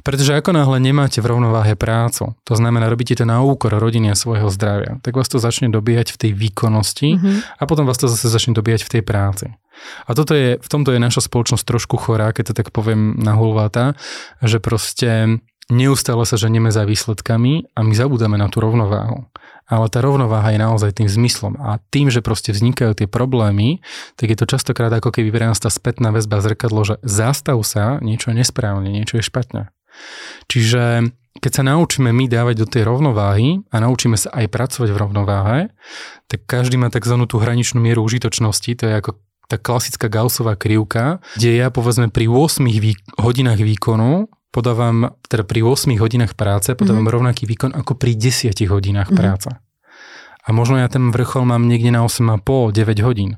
[0.00, 4.16] Pretože ako náhle nemáte v rovnováhe prácu, to znamená, robíte to na úkor rodiny a
[4.16, 7.60] svojho zdravia, tak vás to začne dobíjať v tej výkonnosti mm-hmm.
[7.60, 9.52] a potom vás to zase začne dobíjať v tej práci.
[10.08, 13.36] A toto je, v tomto je naša spoločnosť trošku chorá, keď to tak poviem na
[13.36, 13.94] hulváta,
[14.42, 19.28] že proste neustále sa ženeme za výsledkami a my zabudáme na tú rovnováhu.
[19.68, 21.60] Ale tá rovnováha je naozaj tým zmyslom.
[21.60, 23.84] A tým, že proste vznikajú tie problémy,
[24.16, 28.00] tak je to častokrát ako keby pre nás tá spätná väzba zrkadlo, že zastav sa,
[28.00, 29.68] niečo je nesprávne, niečo je špatne.
[30.48, 35.00] Čiže keď sa naučíme my dávať do tej rovnováhy a naučíme sa aj pracovať v
[35.00, 35.58] rovnováhe,
[36.26, 37.14] tak každý má tzv.
[37.30, 39.10] tú hraničnú mieru užitočnosti, to je ako
[39.48, 45.60] tá klasická Gaussová krivka, kde ja povedzme pri 8 vý, hodinách výkonu podávam, teda pri
[45.64, 47.16] 8 hodinách práce podávam mm-hmm.
[47.16, 49.20] rovnaký výkon ako pri 10 hodinách mm-hmm.
[49.20, 49.50] práce.
[50.48, 53.36] A možno ja ten vrchol mám niekde na 8,5, 9 hodín.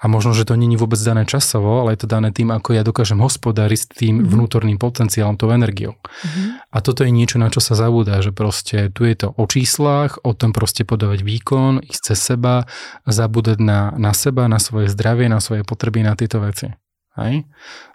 [0.00, 2.80] A možno, že to není vôbec dané časovo, ale je to dané tým, ako ja
[2.80, 4.32] dokážem hospodáriť s tým mm-hmm.
[4.32, 6.00] vnútorným potenciálom, tou energiou.
[6.00, 6.72] Mm-hmm.
[6.72, 10.16] A toto je niečo, na čo sa zabúda, že proste tu je to o číslach,
[10.24, 12.64] o tom proste podávať výkon, ísť cez seba,
[13.04, 16.72] zabúdať na, na seba, na svoje zdravie, na svoje potreby, na tieto veci.
[17.20, 17.44] Hej?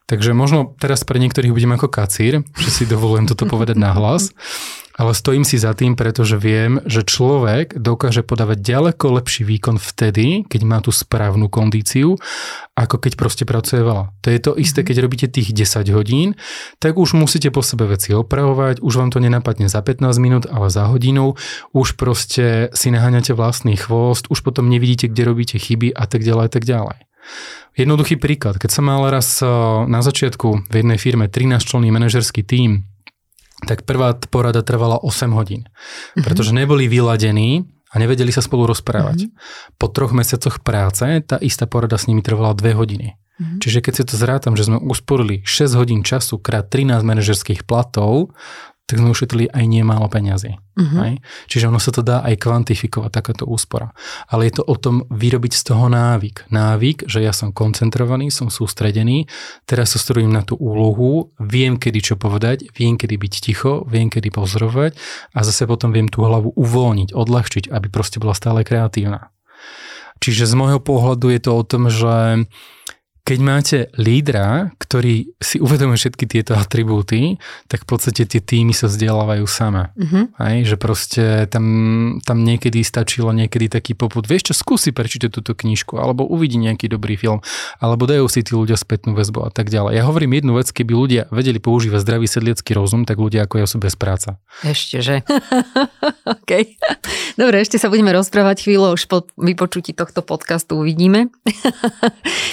[0.10, 4.36] Takže možno teraz pre niektorých budem ako kacír, že si dovolujem toto povedať na hlas,
[5.00, 10.44] ale stojím si za tým, pretože viem, že človek dokáže podávať ďaleko lepší výkon vtedy,
[10.46, 12.20] keď má tú správnu kondíciu,
[12.76, 14.12] ako keď proste pracuje veľa.
[14.22, 14.88] To je to isté, mhm.
[14.92, 16.36] keď robíte tých 10 hodín,
[16.84, 20.68] tak už musíte po sebe veci opravovať, už vám to nenapadne za 15 minút, ale
[20.68, 21.40] za hodinu,
[21.72, 26.46] už proste si naháňate vlastný chvost, už potom nevidíte, kde robíte chyby a tak ďalej
[26.46, 27.11] a tak ďalej.
[27.76, 28.60] Jednoduchý príklad.
[28.60, 29.48] Keď som mal raz eh,
[29.88, 32.86] na začiatku v jednej firme 13 členný manažerský tím,
[33.64, 36.26] tak prvá porada trvala 8 hodín, mm-hmm.
[36.26, 39.30] pretože neboli vyladení a nevedeli sa spolu rozprávať.
[39.30, 39.78] Mm-hmm.
[39.78, 43.14] Po troch mesiacoch práce tá istá porada s nimi trvala 2 hodiny.
[43.14, 43.60] Mm-hmm.
[43.62, 48.34] Čiže keď si to zrátam, že sme usporili 6 hodín času krát 13 manažerských platov,
[48.90, 50.60] tak sme ušetrili aj nemálo peňazí.
[50.76, 51.00] Uh-huh.
[51.00, 51.14] Aj?
[51.48, 53.96] Čiže ono sa to dá aj kvantifikovať, takáto úspora.
[54.28, 56.52] Ale je to o tom vyrobiť z toho návyk.
[56.52, 59.32] Návyk, že ja som koncentrovaný, som sústredený,
[59.64, 64.12] teraz sa strojím na tú úlohu, viem, kedy čo povedať, viem, kedy byť ticho, viem,
[64.12, 65.00] kedy pozorovať
[65.32, 69.32] a zase potom viem tú hlavu uvoľniť, odľahčiť, aby proste bola stále kreatívna.
[70.22, 72.46] Čiže z môjho pohľadu je to o tom, že
[73.22, 77.38] keď máte lídra, ktorý si uvedomuje všetky tieto atribúty,
[77.70, 79.94] tak v podstate tie týmy sa vzdelávajú sama.
[79.94, 80.26] Uh-huh.
[80.42, 81.66] Aj, že proste tam,
[82.26, 86.90] tam niekedy stačilo niekedy taký poput, vieš čo, skúsi prečítať túto knižku, alebo uvidí nejaký
[86.90, 87.46] dobrý film,
[87.78, 90.02] alebo dajú si tí ľudia spätnú väzbu a tak ďalej.
[90.02, 93.68] Ja hovorím jednu vec, keby ľudia vedeli používať zdravý sedliecký rozum, tak ľudia ako ja
[93.70, 94.42] sú bez práca.
[94.66, 95.16] Ešte, že?
[96.42, 96.52] OK.
[97.38, 101.30] Dobre, ešte sa budeme rozprávať chvíľu, už po vypočutí tohto podcastu uvidíme.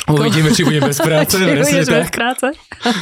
[0.06, 1.38] uvidíme, či budem bez práce.
[1.38, 1.94] či budeš tak.
[2.02, 2.46] bez práce.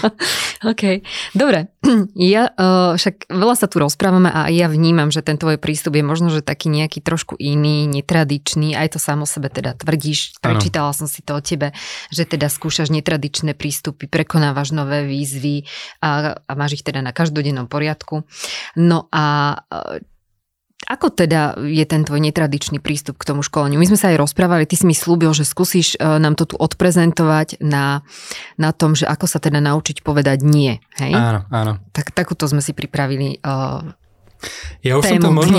[0.72, 0.84] OK.
[1.32, 1.72] Dobre.
[2.16, 6.04] Ja uh, však veľa sa tu rozprávame a ja vnímam, že ten tvoj prístup je
[6.04, 8.74] možno, že taký nejaký trošku iný, netradičný.
[8.74, 10.42] Aj to samo sebe teda tvrdíš.
[10.42, 11.70] Prečítala som si to o tebe,
[12.10, 15.64] že teda skúšaš netradičné prístupy, prekonávaš nové výzvy
[16.02, 18.26] a, a máš ich teda na každodennom poriadku.
[18.74, 20.02] No a uh,
[20.86, 23.80] ako teda je ten tvoj netradičný prístup k tomu školeniu?
[23.80, 26.54] My sme sa aj rozprávali, ty si mi slúbil, že skúsiš e, nám to tu
[26.54, 28.06] odprezentovať na,
[28.54, 30.78] na tom, že ako sa teda naučiť povedať nie.
[31.00, 31.12] Hej?
[31.16, 31.72] Áno, áno.
[31.90, 33.82] Tak, takúto sme si pripravili uh,
[34.84, 35.58] ja už som to možno,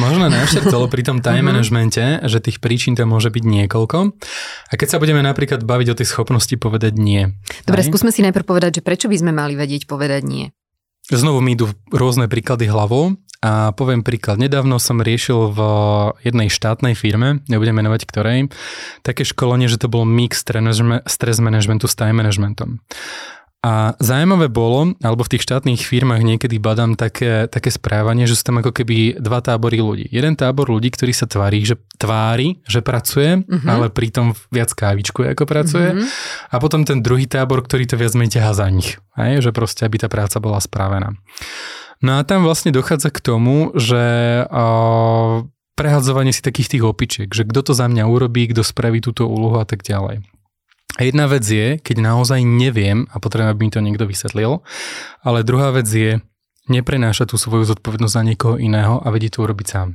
[0.00, 1.48] možno našertol pri tom time mhm.
[1.52, 3.98] managemente, že tých príčin tam môže byť niekoľko.
[4.70, 7.30] A keď sa budeme napríklad baviť o tej schopnosti povedať nie.
[7.68, 7.88] Dobre, aj?
[7.92, 10.50] skúsme si najprv povedať, že prečo by sme mali vedieť povedať nie.
[11.06, 13.14] Znovu mi idú rôzne príklady hlavou.
[13.46, 14.42] A poviem príklad.
[14.42, 15.60] Nedávno som riešil v
[16.26, 18.50] jednej štátnej firme, nebudem menovať ktorej,
[19.06, 22.82] také školenie, že to bol mix stres managementu s time managementom.
[23.66, 28.46] A zaujímavé bolo, alebo v tých štátnych firmách niekedy badám také, také správanie, že sú
[28.46, 30.06] tam ako keby dva tábory ľudí.
[30.10, 33.66] Jeden tábor ľudí, ktorý sa tvári, že tvári, že pracuje, uh-huh.
[33.66, 35.98] ale pritom viac kávičkuje, ako pracuje.
[35.98, 36.06] Uh-huh.
[36.50, 39.02] A potom ten druhý tábor, ktorý to viac menej ťahá za nich.
[39.18, 39.42] Hej?
[39.42, 41.18] Že proste, aby tá práca bola spravená.
[42.04, 44.04] No a tam vlastne dochádza k tomu, že
[44.44, 45.44] uh,
[45.76, 49.60] prehadzovanie si takých tých opičiek, že kto to za mňa urobí, kto spraví túto úlohu
[49.60, 50.24] a tak ďalej.
[50.96, 54.64] A jedna vec je, keď naozaj neviem a potrebujem, aby mi to niekto vysvetlil,
[55.20, 56.24] ale druhá vec je,
[56.72, 59.88] neprenáša tú svoju zodpovednosť za niekoho iného a vedieť to urobiť sám.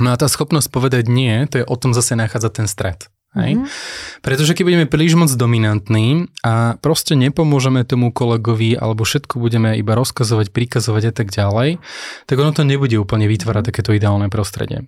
[0.00, 3.12] No a tá schopnosť povedať nie, to je o tom zase nachádzať ten stred.
[3.32, 3.56] Hej?
[3.56, 4.20] Mm-hmm.
[4.20, 9.96] Pretože keď budeme príliš moc dominantní a proste nepomôžeme tomu kolegovi alebo všetko budeme iba
[9.96, 11.80] rozkazovať, prikazovať a tak ďalej,
[12.28, 14.84] tak ono to nebude úplne vytvárať takéto ideálne prostredie.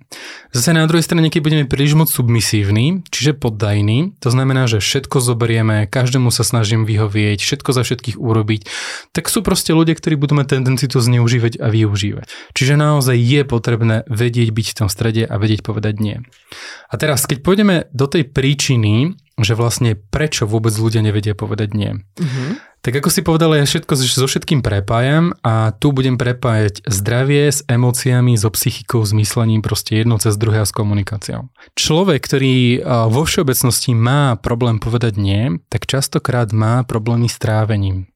[0.53, 5.25] Zase na druhej strane, keď budeme príliš moc submisívni, čiže poddajní, to znamená, že všetko
[5.25, 8.69] zoberieme, každému sa snažím vyhovieť, všetko za všetkých urobiť,
[9.17, 12.29] tak sú proste ľudia, ktorí budú mať tendenciu to zneužívať a využívať.
[12.53, 16.21] Čiže naozaj je potrebné vedieť byť v tom strede a vedieť povedať nie.
[16.93, 22.03] A teraz, keď pôjdeme do tej príčiny, že vlastne prečo vôbec ľudia nevedia povedať nie.
[22.19, 22.51] Mm-hmm.
[22.85, 27.65] Tak ako si povedala, ja všetko so všetkým prepájam a tu budem prepájať zdravie s
[27.65, 31.49] emóciami, so psychikou, s myslením, proste jedno cez druhé a s komunikáciou.
[31.81, 38.13] Človek, ktorý vo všeobecnosti má problém povedať nie, tak častokrát má problémy s trávením.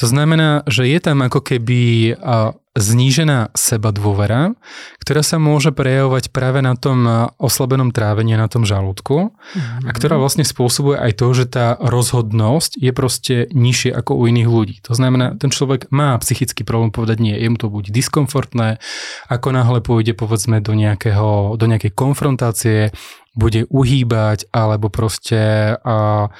[0.00, 2.16] To znamená, že je tam ako keby
[2.72, 4.54] znížená seba dôvera,
[5.02, 7.02] ktorá sa môže prejavovať práve na tom
[7.36, 9.84] oslabenom trávení, na tom žalúdku mm-hmm.
[9.84, 14.48] a ktorá vlastne spôsobuje aj to, že tá rozhodnosť je proste nižšie ako u iných
[14.48, 14.76] ľudí.
[14.86, 18.78] To znamená, ten človek má psychický problém povedať nie, je mu to buď diskomfortné,
[19.28, 22.94] ako náhle pôjde povedzme do, nejakého, do nejakej konfrontácie,
[23.34, 26.30] bude uhýbať alebo proste a,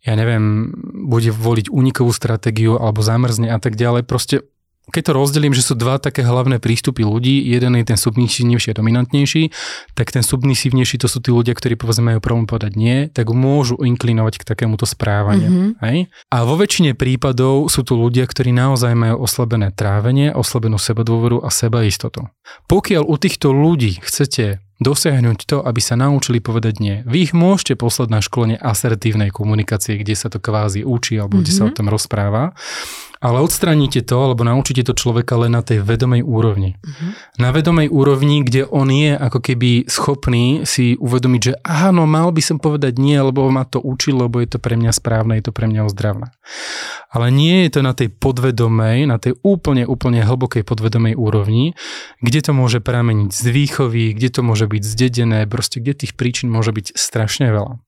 [0.00, 0.72] ja neviem,
[1.08, 4.08] bude voliť únikovú stratégiu alebo zamrzne a tak ďalej.
[4.08, 4.48] Proste
[4.90, 8.78] keď to rozdelím, že sú dva také hlavné prístupy ľudí, jeden je ten submisívnejší a
[8.82, 9.54] dominantnejší,
[9.94, 13.78] tak ten submisívnejší to sú tí ľudia, ktorí povedzme majú problém povedať nie, tak môžu
[13.78, 15.48] inklinovať k takémuto správaniu.
[15.48, 15.70] Mm-hmm.
[15.86, 15.98] Hej?
[16.34, 21.48] A vo väčšine prípadov sú tu ľudia, ktorí naozaj majú oslabené trávenie, oslabenú sebadôveru a
[21.54, 22.26] sebaistotu.
[22.66, 26.96] Pokiaľ u týchto ľudí chcete dosiahnuť to, aby sa naučili povedať nie.
[27.04, 31.44] Vy ich môžete poslať na školenie asertívnej komunikácie, kde sa to kvázi učí alebo mm-hmm.
[31.44, 31.76] kde sa o mhm.
[31.76, 32.56] tom rozpráva,
[33.20, 36.80] ale odstraníte to alebo naučíte to človeka len na tej vedomej úrovni.
[36.80, 37.10] Mm-hmm.
[37.36, 42.40] Na vedomej úrovni, kde on je ako keby schopný si uvedomiť, že áno, mal by
[42.40, 45.52] som povedať nie, lebo ma to učil, lebo je to pre mňa správne, je to
[45.52, 46.32] pre mňa ozdravné.
[47.12, 51.76] Ale nie je to na tej podvedomej, na tej úplne, úplne hlbokej podvedomej úrovni,
[52.24, 56.46] kde to môže prameniť z výchovy, kde to môže byť zdedené, proste kde tých príčin
[56.46, 57.82] môže byť strašne veľa.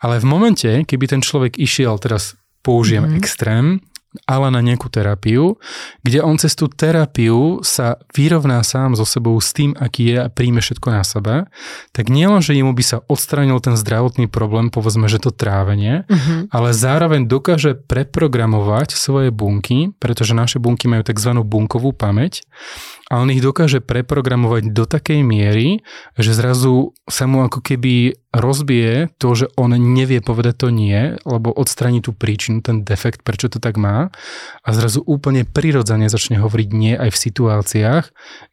[0.00, 3.20] Ale v momente, keby ten človek išiel, teraz použijem mm-hmm.
[3.20, 3.84] extrém,
[4.24, 5.60] ale na nejakú terapiu,
[6.00, 10.32] kde on cez tú terapiu sa vyrovná sám so sebou s tým, aký je a
[10.32, 11.34] príjme všetko na sebe,
[11.92, 16.48] tak nielen, že jemu by sa odstránil ten zdravotný problém, povedzme, že to trávenie, uh-huh.
[16.48, 21.36] ale zároveň dokáže preprogramovať svoje bunky, pretože naše bunky majú tzv.
[21.44, 22.48] bunkovú pamäť
[23.06, 25.86] a on ich dokáže preprogramovať do takej miery,
[26.18, 31.54] že zrazu sa mu ako keby rozbije to, že on nevie povedať to nie, lebo
[31.54, 34.10] odstraní tú príčinu, ten defekt, prečo to tak má
[34.66, 38.04] a zrazu úplne prirodzene začne hovoriť nie aj v situáciách,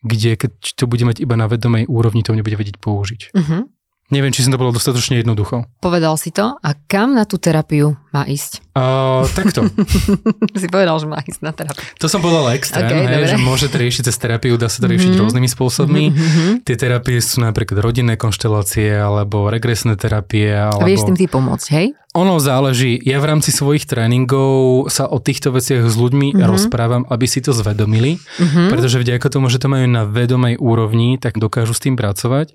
[0.05, 3.33] kde keď to bude mať iba na vedomej úrovni, to nebude vedieť použiť.
[3.33, 3.65] Uh-huh.
[4.13, 5.65] Neviem, či som to bolo dostatočne jednoducho.
[5.81, 8.61] Povedal si to a kam na tú terapiu má ísť?
[8.73, 9.69] Uh, takto.
[10.61, 11.85] si povedal, že má ísť na terapiu.
[12.01, 15.13] To som povedal extrém, okay, hej, že môžete riešiť cez terapiu, dá sa to riešiť
[15.13, 15.21] mm-hmm.
[15.21, 16.03] rôznymi spôsobmi.
[16.09, 16.49] Mm-hmm.
[16.65, 20.49] Tie terapie sú napríklad rodinné konštelácie alebo regresné terapie.
[20.49, 20.81] Alebo...
[20.81, 21.93] A vieš tým ty pomôcť, hej?
[22.13, 23.01] Ono záleží.
[23.01, 26.45] Ja v rámci svojich tréningov sa o týchto veciach s ľuďmi mm-hmm.
[26.45, 28.69] rozprávam, aby si to zvedomili, mm-hmm.
[28.69, 32.53] pretože vďaka tomu, že to majú na vedomej úrovni, tak dokážu s tým pracovať.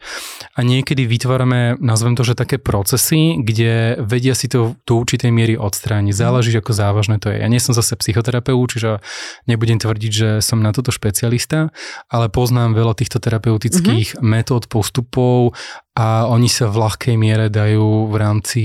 [0.55, 5.59] A niekedy vytvárame, nazvem to, že také procesy, kde vedia si to do určitej miery
[5.59, 6.08] odstrániť.
[6.13, 6.19] Mhm.
[6.19, 7.41] Záleží, ako závažné to je.
[7.41, 9.01] Ja nie som zase psychoterapeut, čiže
[9.49, 11.71] nebudem tvrdiť, že som na toto špecialista,
[12.09, 14.25] ale poznám veľa týchto terapeutických mm-hmm.
[14.25, 15.57] metód, postupov
[15.95, 18.65] a oni sa v ľahkej miere dajú v rámci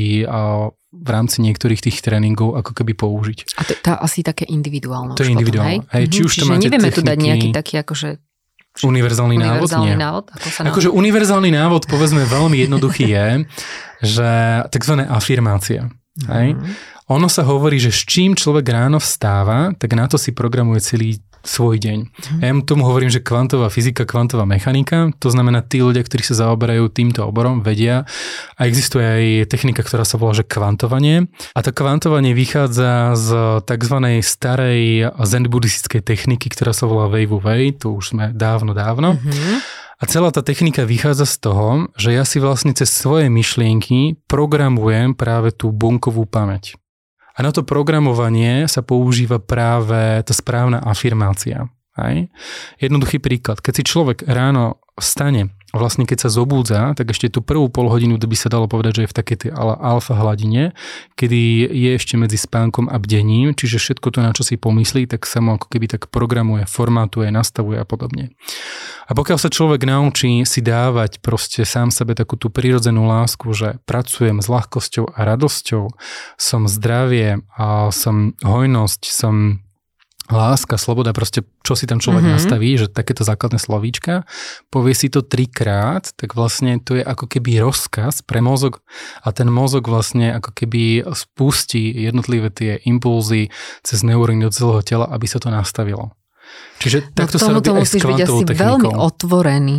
[0.93, 3.57] v rámci niektorých tých tréningov ako keby použiť.
[3.57, 5.17] A to, to asi také individuálne.
[5.17, 5.81] To je individuálne.
[5.81, 6.05] Potom, hej?
[6.05, 8.09] Hej, či už to máte nevieme techniky, tu dať nejaký taký akože
[8.81, 10.01] Univerzálny, univerzálny návod?
[10.01, 10.25] návod?
[10.33, 13.27] Ako sa akože univerzálny návod, povedzme, veľmi jednoduchý je,
[14.01, 14.29] že
[14.73, 14.93] tzv.
[15.05, 15.93] afirmácia.
[15.93, 16.33] Mm-hmm.
[16.33, 16.47] Hej?
[17.11, 21.19] Ono sa hovorí, že s čím človek ráno vstáva, tak na to si programuje celý
[21.43, 21.99] svoj deň.
[22.07, 22.39] Mm.
[22.39, 26.87] Ja tomu hovorím, že kvantová fyzika, kvantová mechanika, to znamená tí ľudia, ktorí sa zaoberajú
[26.87, 28.07] týmto oborom, vedia
[28.55, 33.29] a existuje aj technika, ktorá sa volá, že kvantovanie a to kvantovanie vychádza z
[33.67, 33.95] tzv.
[34.23, 39.19] starej zen buddhistickej techniky, ktorá sa volá Wave Way, to už sme dávno, dávno.
[39.19, 39.83] Mm-hmm.
[39.99, 45.15] A celá tá technika vychádza z toho, že ja si vlastne cez svoje myšlienky programujem
[45.15, 46.75] práve tú bunkovú pamäť.
[47.33, 51.65] A na to programovanie sa používa práve tá správna afirmácia.
[51.97, 52.29] Hej?
[52.77, 53.61] Jednoduchý príklad.
[53.61, 58.21] Keď si človek ráno vstane vlastne keď sa zobúdza, tak ešte tú prvú pol hodinu
[58.21, 60.77] by sa dalo povedať, že je v takej tej alfa hladine,
[61.17, 65.25] kedy je ešte medzi spánkom a bdením, čiže všetko to, na čo si pomyslí, tak
[65.25, 68.37] sa mu ako keby tak programuje, formatuje, nastavuje a podobne.
[69.09, 73.81] A pokiaľ sa človek naučí si dávať proste sám sebe takú tú prirodzenú lásku, že
[73.89, 75.89] pracujem s ľahkosťou a radosťou,
[76.37, 79.65] som zdravie, a som hojnosť, som
[80.31, 82.37] láska, sloboda, proste čo si tam človek mm-hmm.
[82.39, 84.23] nastaví, že takéto základné slovíčka,
[84.71, 88.79] povie si to trikrát, tak vlastne to je ako keby rozkaz pre mozog
[89.19, 93.51] a ten mozog vlastne ako keby spustí jednotlivé tie impulzy
[93.83, 96.15] cez neuróny do celého tela, aby sa to nastavilo.
[96.79, 98.63] Čiže no takto sa robí aj s byť asi technikou.
[98.67, 99.77] veľmi otvorený.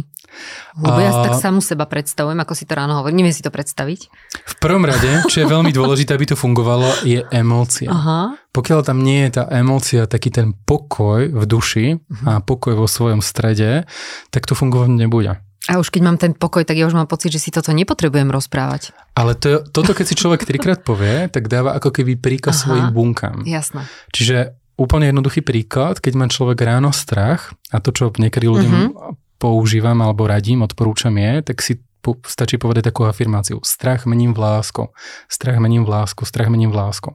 [0.75, 3.23] Lebo ja tak samu seba predstavujem, ako si to ráno hovorím.
[3.23, 4.01] Neviem si to predstaviť.
[4.35, 7.91] V prvom rade, čo je veľmi dôležité, aby to fungovalo, je emócia.
[7.91, 8.35] Aha.
[8.51, 12.27] Pokiaľ tam nie je tá emócia, taký ten pokoj v duši uh-huh.
[12.27, 13.87] a pokoj vo svojom strede,
[14.35, 15.39] tak to fungovať nebude.
[15.65, 18.29] A už keď mám ten pokoj, tak ja už mám pocit, že si toto nepotrebujem
[18.29, 18.93] rozprávať.
[19.17, 22.89] Ale to, toto, keď si človek trikrát povie, tak dáva ako keby príkaz Aha, svojim
[22.93, 23.49] bunkám.
[23.49, 23.89] Jasné.
[24.13, 29.24] Čiže úplne jednoduchý príklad, keď má človek ráno strach, a to, čo niekedy ľuďom uh-huh
[29.39, 33.65] používam alebo radím, odporúčam je, tak si po, stačí povedať takú afirmáciu.
[33.65, 34.93] Strach mením v lásku.
[35.25, 36.29] Strach mením v lásku.
[36.29, 37.11] Strach mením v lásku.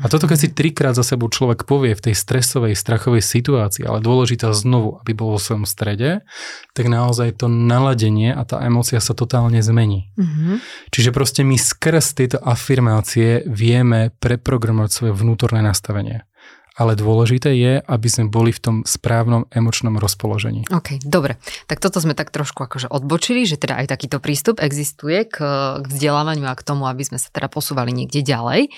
[0.00, 3.98] A toto keď si trikrát za sebou človek povie v tej stresovej, strachovej situácii, ale
[4.00, 6.22] dôležitá znovu, aby bol vo svojom strede,
[6.72, 10.14] tak naozaj to naladenie a tá emócia sa totálne zmení.
[10.16, 10.54] Mm-hmm.
[10.94, 16.29] Čiže proste my skrz tieto afirmácie vieme preprogramovať svoje vnútorné nastavenie
[16.80, 20.64] ale dôležité je, aby sme boli v tom správnom emočnom rozpoložení.
[20.72, 21.36] OK, dobre.
[21.68, 25.44] Tak toto sme tak trošku akože odbočili, že teda aj takýto prístup existuje k,
[25.76, 28.72] k vzdelávaniu a k tomu, aby sme sa teda posúvali niekde ďalej.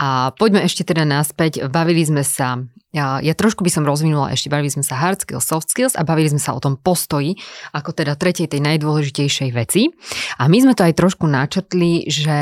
[0.00, 1.68] A poďme ešte teda naspäť.
[1.68, 5.48] Bavili sme sa ja, ja trošku by som rozvinula ešte, bavili sme sa hard skills,
[5.48, 7.40] soft skills a bavili sme sa o tom postoji,
[7.72, 9.88] ako teda tretej tej najdôležitejšej veci.
[10.36, 12.36] A my sme to aj trošku načrtli, že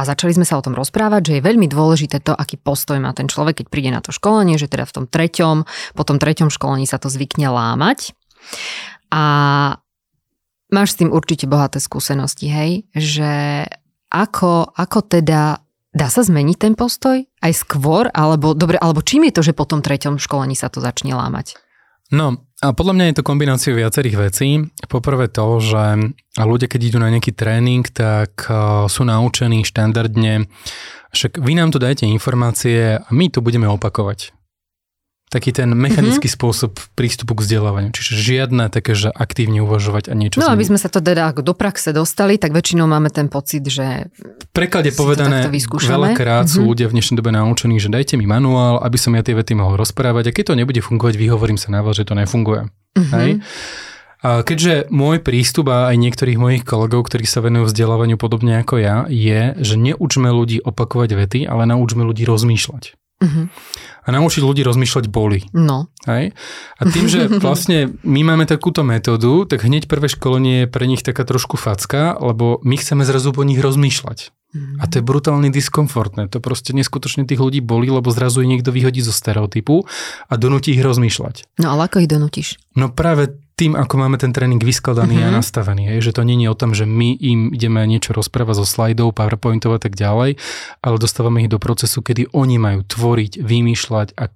[0.00, 3.12] a začali sme sa o tom rozprávať, že je veľmi dôležité to, aký postoj má
[3.12, 6.48] ten človek, keď príde na to školenie, že teda v tom treťom, po tom treťom
[6.48, 8.16] školení sa to zvykne lámať.
[9.12, 9.24] A
[10.72, 13.32] máš s tým určite bohaté skúsenosti, hej, že
[14.08, 15.60] ako, ako teda
[15.92, 19.68] dá sa zmeniť ten postoj aj skôr, alebo dobre, alebo čím je to, že po
[19.68, 21.60] tom treťom školení sa to začne lámať?
[22.10, 24.66] No, a podľa mňa je to kombinácia viacerých vecí.
[24.90, 28.34] Poprvé to, že ľudia, keď idú na nejaký tréning, tak
[28.90, 30.50] sú naučení štandardne,
[31.14, 34.34] však vy nám tu dajte informácie a my to budeme opakovať
[35.30, 36.42] taký ten mechanický mm-hmm.
[36.42, 37.94] spôsob prístupu k vzdelávaniu.
[37.94, 40.42] Čiže žiadne také, že aktívne uvažovať a niečo.
[40.42, 44.10] No, aby sme sa to teda do praxe dostali, tak väčšinou máme ten pocit, že...
[44.10, 46.54] V preklade povedané, veľakrát mm-hmm.
[46.58, 46.68] sú mhm.
[46.74, 49.78] ľudia v dnešnej dobe naučení, že dajte mi manuál, aby som ja tie vety mohol
[49.78, 52.66] rozprávať a keď to nebude fungovať, vyhovorím sa na vás, že to nefunguje.
[52.98, 53.14] Mm-hmm.
[53.14, 53.30] Hej?
[54.20, 58.76] A keďže môj prístup a aj niektorých mojich kolegov, ktorí sa venujú vzdelávaniu podobne ako
[58.76, 63.00] ja, je, že neučme ľudí opakovať vety, ale naučme ľudí rozmýšľať.
[63.20, 63.52] Uh-huh.
[64.00, 65.44] A naučiť ľudí rozmýšľať boli.
[65.52, 65.92] No.
[66.08, 66.32] Hej?
[66.80, 71.04] A tým, že vlastne my máme takúto metódu, tak hneď prvé školenie je pre nich
[71.04, 74.32] taká trošku facka, lebo my chceme zrazu po nich rozmýšľať.
[74.82, 76.26] A to je brutálne diskomfortné.
[76.34, 79.86] To proste neskutočne tých ľudí boli, lebo zrazu ich niekto vyhodí zo stereotypu
[80.26, 81.62] a donúti ich rozmýšľať.
[81.62, 82.58] No ale ako ich donútiš?
[82.74, 85.28] No práve tým, ako máme ten tréning vyskladaný uh-huh.
[85.28, 85.38] a mhm.
[85.44, 85.82] nastavený.
[86.00, 89.12] Je, že to nie je o tom, že my im ideme niečo rozprávať zo slajdov,
[89.12, 90.40] powerpointov a tak ďalej,
[90.80, 94.32] ale dostávame ich do procesu, kedy oni majú tvoriť, vymýšľať a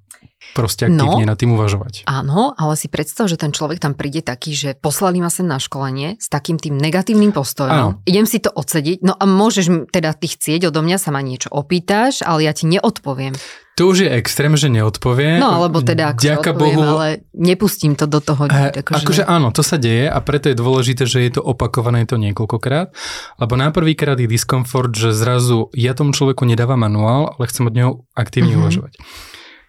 [0.52, 2.04] proste aktívne no, na tým uvažovať.
[2.04, 5.56] Áno, ale si predstav, že ten človek tam príde taký, že poslali ma sem na
[5.56, 7.72] školenie s takým tým negatívnym postojom.
[7.72, 7.90] Áno.
[8.04, 11.48] Idem si to odsediť, no a môžeš teda ty chcieť odo mňa sa ma niečo
[11.48, 13.32] opýtaš, ale ja ti neodpoviem.
[13.74, 15.42] To už je extrém, že neodpovie.
[15.42, 18.46] No, alebo teda akože Ďaká odpoviem, Bohu, ale nepustím to do toho.
[18.46, 19.02] E, akože...
[19.02, 22.94] akože áno, to sa deje a preto je dôležité, že je to opakované to niekoľkokrát,
[23.42, 27.74] lebo na prvýkrát je diskomfort, že zrazu ja tomu človeku nedávam manuál, ale chcem od
[27.74, 28.62] neho aktívne mm-hmm.
[28.62, 28.92] uvažovať.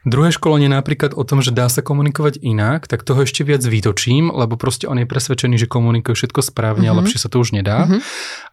[0.06, 4.30] Druhé školenie napríklad o tom, že dá sa komunikovať inak, tak toho ešte viac vytočím,
[4.30, 6.94] lebo proste on je presvedčený, že komunikuje všetko správne, mm-hmm.
[6.94, 7.89] ale lepšie sa to už nedá.
[7.89, 8.00] Mm-hmm.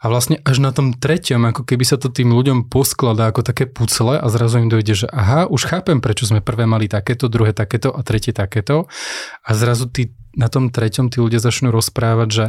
[0.01, 3.69] A vlastne až na tom treťom, ako keby sa to tým ľuďom poskladá ako také
[3.69, 7.53] pucle a zrazu im dojde, že aha, už chápem, prečo sme prvé mali takéto, druhé
[7.53, 8.89] takéto a tretie takéto.
[9.45, 12.45] A zrazu tí na tom treťom tí ľudia začnú rozprávať, že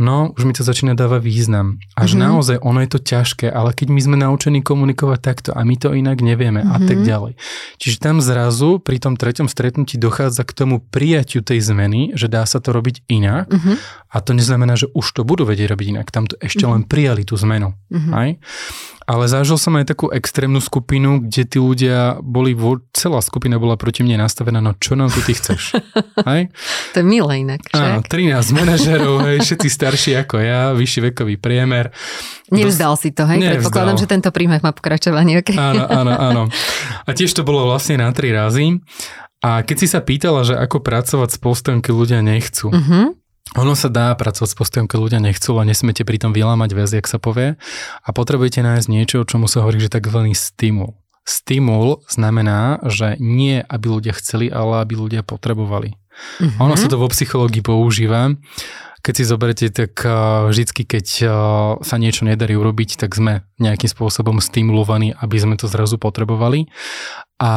[0.00, 1.76] no, už mi to začína dávať význam.
[1.94, 2.24] A že mm-hmm.
[2.24, 5.92] naozaj ono je to ťažké, ale keď my sme naučení komunikovať takto a my to
[5.92, 6.74] inak nevieme mm-hmm.
[6.74, 7.06] a tak mhm.
[7.06, 7.32] ďalej.
[7.76, 12.42] Čiže tam zrazu pri tom treťom stretnutí dochádza k tomu prijaťu tej zmeny, že dá
[12.48, 13.76] sa to robiť inak mm-hmm.
[14.10, 16.08] a to neznamená, že už to budú vedieť robiť inak.
[16.08, 16.72] Tam to ešte mm-hmm.
[16.80, 17.76] len prijali tú zmenu.
[17.92, 18.12] Mm-hmm.
[18.16, 18.30] Aj?
[19.10, 22.54] Ale zažil som aj takú extrémnu skupinu, kde tí ľudia boli,
[22.94, 25.74] celá skupina bola proti mne nastavená, no čo nám tu ty chceš?
[26.30, 26.46] hej?
[26.94, 31.90] To je milé inak, Áno, 13 manažerov, hej, všetci starší ako ja, vyšší vekový priemer.
[32.54, 33.42] Nevzdal si to, hej?
[33.42, 33.66] Nevzdal.
[33.66, 35.42] Predpokladám, že tento príjmech má pokračovanie.
[35.42, 35.58] Okay?
[35.58, 36.42] Áno, áno, áno.
[37.08, 38.78] A tiež to bolo vlastne na tri razy.
[39.42, 43.18] A keď si sa pýtala, že ako pracovať s postojom, keď ľudia nechcú, uh-huh.
[43.58, 46.94] Ono sa dá pracovať s postojom, keď ľudia nechcú, ale nesmiete pri tom vylámať väz,
[46.94, 47.58] jak sa povie.
[48.06, 50.94] A potrebujete nájsť niečo, čomu sa hovorí, že takzvaný stimul.
[51.26, 55.98] Stimul znamená, že nie aby ľudia chceli, ale aby ľudia potrebovali.
[56.38, 56.62] Mm-hmm.
[56.62, 58.34] Ono sa to vo psychológii používa.
[59.00, 59.96] Keď si zoberete, tak
[60.52, 61.06] vždycky, keď
[61.80, 66.68] sa niečo nedarí urobiť, tak sme nejakým spôsobom stimulovaní, aby sme to zrazu potrebovali.
[67.40, 67.52] A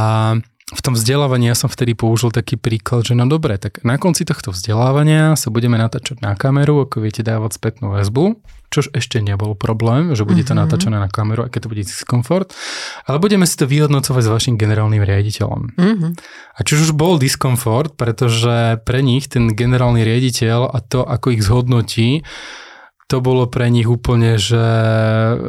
[0.72, 4.24] v tom vzdelávaní ja som vtedy použil taký príklad, že no dobre, tak na konci
[4.24, 8.40] tohto vzdelávania sa budeme natáčať na kameru, ako viete dávať spätnú väzbu,
[8.72, 10.64] čož ešte nebol problém, že bude to mm-hmm.
[10.64, 12.56] natáčané na kameru, aké to bude diskomfort,
[13.04, 15.62] ale budeme si to vyhodnocovať s vašim generálnym riaditeľom.
[15.76, 16.12] Mm-hmm.
[16.56, 21.44] A čož už bol diskomfort, pretože pre nich ten generálny riaditeľ a to, ako ich
[21.44, 22.24] zhodnotí,
[23.08, 24.68] to bolo pre nich úplne, že,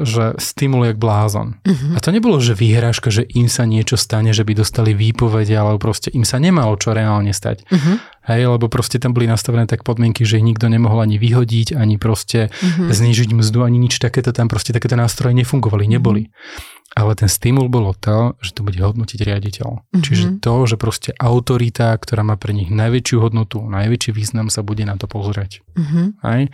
[0.02, 1.58] že stimul jak blázon.
[1.62, 1.96] Uh-huh.
[1.96, 5.78] A to nebolo, že vyhrážka, že im sa niečo stane, že by dostali výpovede, alebo
[5.78, 7.64] proste im sa nemalo čo reálne stať.
[7.70, 7.96] Uh-huh.
[8.24, 12.00] Hej, lebo proste tam boli nastavené tak podmienky, že ich nikto nemohol ani vyhodiť, ani
[12.00, 12.90] proste uh-huh.
[12.90, 16.28] znižiť mzdu, ani nič takéto tam proste takéto nástroje nefungovali, neboli.
[16.28, 16.73] Uh-huh.
[16.94, 19.68] Ale ten stimul bolo to, že to bude hodnotiť riaditeľ.
[19.82, 20.02] Mm-hmm.
[20.06, 24.86] Čiže to, že proste autorita, ktorá má pre nich najväčšiu hodnotu, najväčší význam, sa bude
[24.86, 25.66] na to pozrieť.
[25.74, 26.06] Mm-hmm.
[26.22, 26.46] Aj?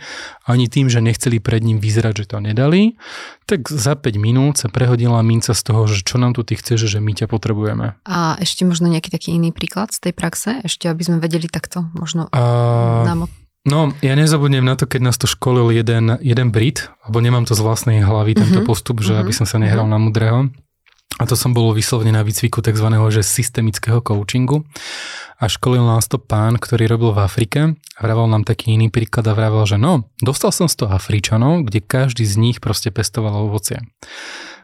[0.49, 2.97] Ani tým, že nechceli pred ním vyzerať, že to nedali,
[3.45, 6.89] tak za 5 minút sa prehodila minca z toho, že čo nám tu ty chceš,
[6.89, 8.01] že my ťa potrebujeme.
[8.09, 11.85] A ešte možno nejaký taký iný príklad z tej praxe, ešte aby sme vedeli takto
[11.93, 13.05] možno A...
[13.05, 13.29] nám
[13.61, 17.53] No, ja nezabudnem na to, keď nás to školil jeden, jeden Brit, lebo nemám to
[17.53, 18.69] z vlastnej hlavy, tento mm-hmm.
[18.69, 19.21] postup, že mm-hmm.
[19.21, 20.01] aby som sa nehral mm-hmm.
[20.01, 20.39] na mudrého.
[21.21, 22.87] A to som bol vyslovene na výcviku tzv.
[22.89, 24.65] Že systemického coachingu.
[25.37, 27.59] A školil nás to pán, ktorý robil v Afrike.
[27.77, 31.69] A vravel nám taký iný príklad a vravel, že no, dostal som z toho Afričanov,
[31.69, 33.85] kde každý z nich proste pestoval ovocie.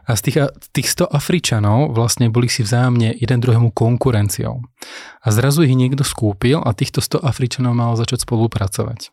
[0.08, 0.38] A z tých,
[0.72, 4.64] tých 100 Afričanov vlastne boli si vzájomne jeden druhému konkurenciou.
[5.20, 9.12] A zrazu ich niekto skúpil a týchto 100 Afričanov malo začať spolupracovať.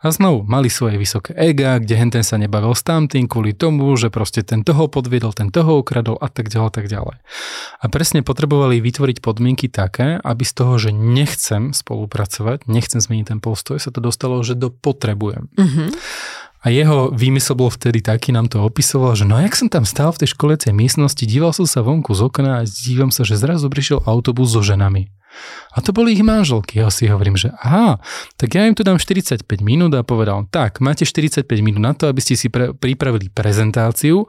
[0.00, 4.08] A znovu mali svoje vysoké ega, kde henten sa nebavil s tamtým kvôli tomu, že
[4.08, 7.20] proste ten toho podviedol, ten toho ukradol a tak ďalej, tak ďalej.
[7.78, 13.40] A presne potrebovali vytvoriť podmienky také, aby z toho, že nechcem spolupracovať, nechcem zmeniť ten
[13.44, 15.52] postoj, sa to dostalo, že do potrebujem.
[15.54, 15.88] Mm-hmm.
[16.60, 20.12] A jeho výmysel bol vtedy taký, nám to opisoval, že no jak som tam stál
[20.12, 23.72] v tej školiacej miestnosti, díval som sa vonku z okna a dívam sa, že zrazu
[23.72, 25.08] prišiel autobus so ženami.
[25.70, 26.82] A to boli ich manželky.
[26.82, 28.02] Ja si hovorím, že aha,
[28.34, 32.10] tak ja im tu dám 45 minút a povedal, tak, máte 45 minút na to,
[32.10, 34.26] aby ste si pre, pripravili prezentáciu,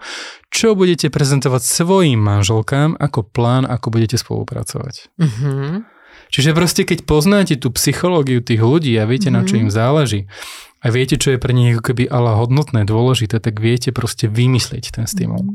[0.53, 5.09] čo budete prezentovať svojim manželkám ako plán, ako budete spolupracovať.
[5.17, 5.89] Mm-hmm.
[6.31, 9.41] Čiže proste, keď poznáte tú psychológiu tých ľudí a viete, mm-hmm.
[9.43, 9.61] na čo mhm.
[9.65, 10.21] im záleží,
[10.81, 14.97] a viete, čo je pre nich ako keby ale hodnotné, dôležité, tak viete proste vymyslieť
[14.97, 15.53] ten stimul.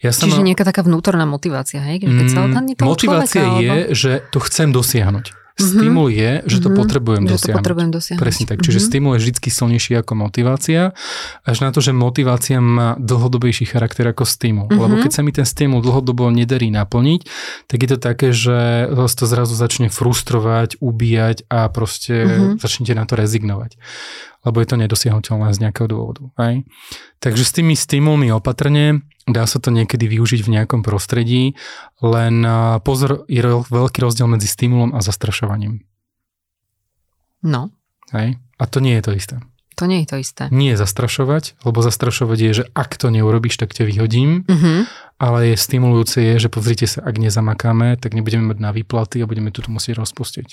[0.00, 2.04] Ja som Čiže nejaká taká vnútorná motivácia, hej?
[2.04, 3.96] Keď sa mm, motivácia človeka, je, alebo...
[3.96, 5.26] že to chcem dosiahnuť.
[5.56, 5.72] Mm-hmm.
[5.72, 6.80] Stimul je, že to mm-hmm.
[6.84, 7.56] potrebujem že dosiahnuť.
[7.56, 8.20] To potrebujem dosiahnuť.
[8.20, 8.58] Presne tak.
[8.60, 8.92] Čiže mm-hmm.
[8.92, 10.92] stimul je vždy silnejší ako motivácia,
[11.48, 14.68] až na to, že motivácia má dlhodobejší charakter ako stimul.
[14.68, 14.82] Mm-hmm.
[14.84, 17.20] Lebo keď sa mi ten stimul dlhodobo nedarí naplniť,
[17.72, 22.60] tak je to také, že vás to zrazu začne frustrovať, ubíjať a proste mm-hmm.
[22.60, 23.80] začnete na to rezignovať
[24.46, 26.30] lebo je to nedosiahnutelné z nejakého dôvodu.
[26.38, 26.62] Aj?
[27.18, 31.58] Takže s tými stimulmi opatrne, dá sa to niekedy využiť v nejakom prostredí,
[31.98, 32.46] len
[32.86, 35.82] pozor, je veľký rozdiel medzi stimulom a zastrašovaním.
[37.42, 37.74] No.
[38.14, 38.38] Aj?
[38.38, 39.36] A to nie je to isté.
[39.76, 40.48] To nie je to isté.
[40.48, 44.88] Nie zastrašovať, lebo zastrašovať je, že ak to neurobiš, tak ťa vyhodím, uh-huh.
[45.20, 49.28] ale je stimulujúce je, že pozrite sa, ak nezamakáme, tak nebudeme mať na výplaty a
[49.28, 50.48] budeme tu musieť rozpustiť.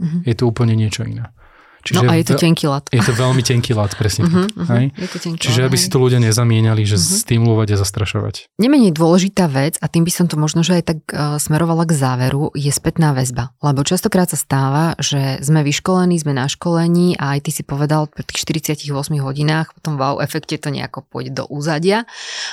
[0.00, 0.24] Uh-huh.
[0.24, 1.36] Je to úplne niečo iné.
[1.82, 2.86] Čiže no a je to tenký lat.
[2.94, 4.54] Je to veľmi tenký lat, presne uh-huh, tak.
[4.54, 5.82] Uh-huh, je to tenký Čiže lat, aby hej.
[5.82, 7.18] si to ľudia nezamieniali, že uh-huh.
[7.26, 8.34] stimulovať a zastrašovať.
[8.62, 11.98] Nemenej dôležitá vec, a tým by som to možno že aj tak uh, smerovala k
[11.98, 13.50] záveru, je spätná väzba.
[13.58, 18.06] Lebo častokrát sa stáva, že sme vyškolení, sme na školení a aj ty si povedal,
[18.06, 18.86] pri tých 48
[19.18, 22.06] hodinách potom wow efekte to nejako pôjde do úzadia.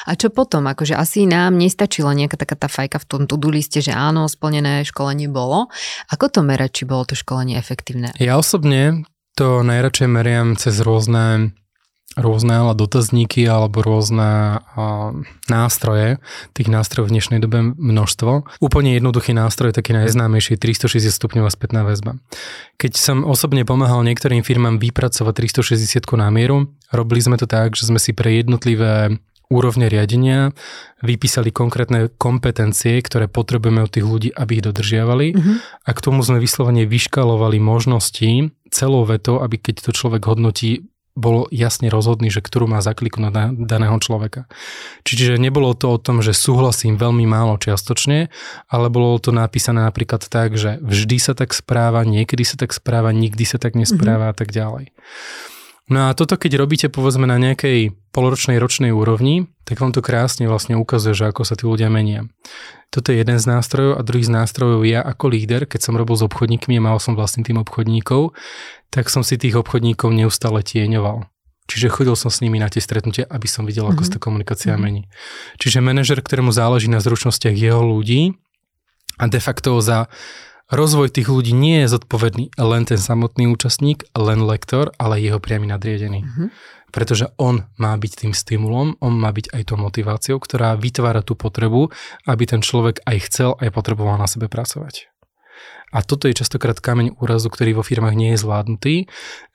[0.09, 0.65] A čo potom?
[0.65, 4.81] Akože asi nám nestačila nejaká taká tá fajka v tom to-do liste, že áno, splnené
[4.81, 5.69] školenie bolo.
[6.09, 8.09] Ako to merať, či bolo to školenie efektívne?
[8.17, 9.05] Ja osobne
[9.39, 11.55] to najradšej meriam cez rôzne
[12.17, 15.15] rôzne ale dotazníky alebo rôzne uh,
[15.47, 16.19] nástroje.
[16.51, 18.59] Tých nástrojov v dnešnej dobe množstvo.
[18.59, 22.19] Úplne jednoduchý nástroj, taký najznámejší, 360 stupňová spätná väzba.
[22.81, 27.87] Keď som osobne pomáhal niektorým firmám vypracovať 360 na mieru, robili sme to tak, že
[27.87, 30.53] sme si pre jednotlivé úrovne riadenia
[31.01, 35.55] vypísali konkrétne kompetencie, ktoré potrebujeme od tých ľudí, aby ich dodržiavali uh-huh.
[35.85, 40.85] a k tomu sme vyslovene vyškalovali možnosti celou vetou, aby keď to človek hodnotí,
[41.19, 44.47] bolo jasne rozhodný, že ktorú má zakliknúť na daného človeka.
[45.03, 48.31] Čiže nebolo to o tom, že súhlasím veľmi málo čiastočne,
[48.71, 53.11] ale bolo to napísané napríklad tak, že vždy sa tak správa, niekedy sa tak správa,
[53.11, 54.33] nikdy sa tak nespráva mm-hmm.
[54.33, 54.95] a tak ďalej.
[55.89, 60.45] No a toto, keď robíte povedzme na nejakej poloročnej, ročnej úrovni, tak vám to krásne
[60.45, 62.29] vlastne ukazuje, že ako sa tí ľudia menia.
[62.93, 66.17] Toto je jeden z nástrojov a druhý z nástrojov ja ako líder, keď som robil
[66.17, 68.33] s obchodníkmi a mal som vlastný tým obchodníkov,
[68.89, 71.29] tak som si tých obchodníkov neustále tieňoval.
[71.69, 74.09] Čiže chodil som s nimi na tie stretnutia, aby som videl, ako mm-hmm.
[74.09, 74.81] sa tá komunikácia mm-hmm.
[74.81, 75.05] mení.
[75.61, 78.33] Čiže manažer, ktorému záleží na zručnostiach jeho ľudí
[79.21, 80.09] a de facto za
[80.69, 85.65] Rozvoj tých ľudí nie je zodpovedný len ten samotný účastník, len lektor, ale jeho priamy
[85.65, 86.21] nadriedený.
[86.21, 86.47] Mm-hmm.
[86.93, 91.33] Pretože on má byť tým stimulom, on má byť aj tou motiváciou, ktorá vytvára tú
[91.33, 91.89] potrebu,
[92.29, 95.09] aby ten človek aj chcel, aj potreboval na sebe pracovať.
[95.89, 98.95] A toto je častokrát kameň úrazu, ktorý vo firmách nie je zvládnutý,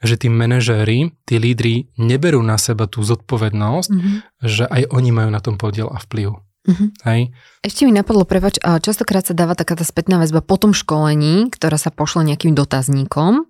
[0.03, 4.15] že tí manažéri, tí lídry neberú na seba tú zodpovednosť, mm-hmm.
[4.43, 6.44] že aj oni majú na tom podiel a vplyv.
[6.65, 6.89] Uh-huh.
[7.05, 7.29] Hej.
[7.61, 11.77] Ešte mi napadlo, prepač, častokrát sa dáva taká tá spätná väzba po tom školení, ktorá
[11.77, 13.45] sa pošle nejakým dotazníkom.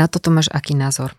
[0.00, 1.12] Na toto máš aký názor?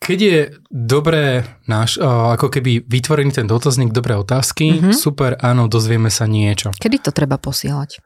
[0.00, 0.38] Keď je
[0.72, 4.96] dobré náš, ako keby vytvorený ten dotazník, dobré otázky, uh-huh.
[4.96, 6.72] super, áno, dozvieme sa niečo.
[6.72, 8.00] Kedy to treba posielať?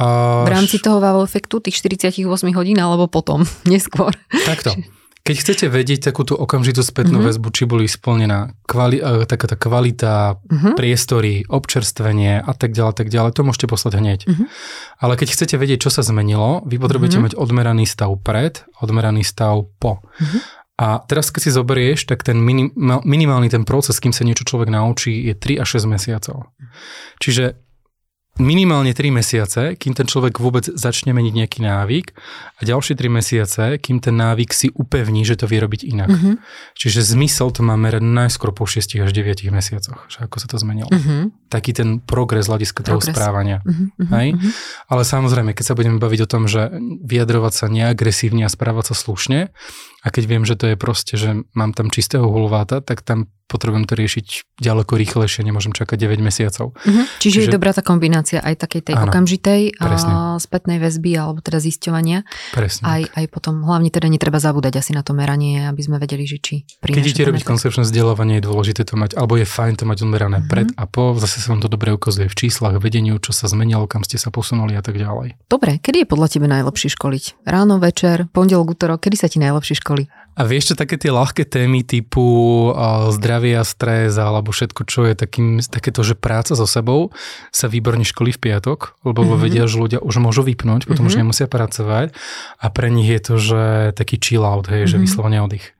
[0.00, 0.04] A...
[0.44, 2.24] V rámci toho wow efektu, tých 48
[2.56, 4.16] hodín, alebo potom, neskôr?
[4.48, 4.76] Takto.
[5.26, 7.34] Keď chcete vedieť takúto okamžitú spätnú mm-hmm.
[7.34, 10.78] väzbu, či boli splnená kvali, uh, taká tá kvalita, mm-hmm.
[10.78, 14.20] priestory, občerstvenie a tak ďalej, tak ďalej, to môžete poslať hneď.
[14.30, 14.46] Mm-hmm.
[15.02, 17.34] Ale keď chcete vedieť, čo sa zmenilo, vy potrebujete mm-hmm.
[17.34, 19.98] mať odmeraný stav pred, odmeraný stav po.
[20.22, 20.40] Mm-hmm.
[20.76, 22.68] A teraz, keď si zoberieš, tak ten minim,
[23.02, 26.52] minimálny ten proces, kým sa niečo človek naučí, je 3 až 6 mesiacov.
[27.16, 27.65] Čiže
[28.36, 32.06] minimálne 3 mesiace, kým ten človek vôbec začne meniť nejaký návyk
[32.56, 36.10] a ďalšie 3 mesiace, kým ten návyk si upevní, že to vie robiť inak.
[36.12, 36.34] Mm-hmm.
[36.76, 40.56] Čiže zmysel to má merať najskôr po 6 až 9 mesiacoch, že ako sa to
[40.60, 40.92] zmenilo.
[40.92, 41.48] Mm-hmm.
[41.48, 43.64] Taký ten progres hľadiska toho správania.
[43.64, 44.08] Mm-hmm.
[44.12, 44.28] Hej?
[44.36, 44.52] Mm-hmm.
[44.92, 46.68] Ale samozrejme, keď sa budeme baviť o tom, že
[47.04, 49.50] vyjadrovať sa neagresívne a správať sa slušne,
[50.06, 53.86] a keď viem, že to je proste, že mám tam čistého hulváta, tak tam potrebujem
[53.86, 56.74] to riešiť ďaleko rýchlejšie, nemôžem čakať 9 mesiacov.
[56.74, 57.06] Uh-huh.
[57.22, 59.86] Čiže, Čiže je dobrá tá kombinácia aj takej tej áno, okamžitej a
[60.42, 62.26] spätnej väzby alebo teda zisťovania.
[62.50, 62.82] Presne.
[62.82, 66.42] Aj, aj potom, hlavne teda netreba zabúdať asi na to meranie, aby sme vedeli, že
[66.42, 70.02] či Keď idete robiť koncepčné vzdelávanie, je dôležité to mať, alebo je fajn to mať
[70.02, 70.50] odmerané uh-huh.
[70.50, 73.86] pred a po, zase sa vám to dobre ukazuje v číslach, vedeniu, čo sa zmenilo,
[73.86, 75.38] kam ste sa posunuli a tak ďalej.
[75.46, 77.46] Dobre, kedy je podľa teba najlepšie školiť?
[77.46, 80.08] Ráno, večer, pondelok, útorok, kedy sa ti najlepšie školí?
[80.36, 85.08] A vieš čo, také tie ľahké témy typu uh, zdravie a stres alebo všetko, čo
[85.08, 87.08] je takým, takéto, že práca so sebou
[87.48, 89.40] sa výborne školí v piatok, lebo mm-hmm.
[89.40, 91.16] vedia, že ľudia už môžu vypnúť, potom mm-hmm.
[91.16, 92.12] už nemusia pracovať
[92.60, 93.62] a pre nich je to, že
[93.96, 94.92] taký chill out, hej, mm-hmm.
[94.92, 95.72] že vyslovene oddych.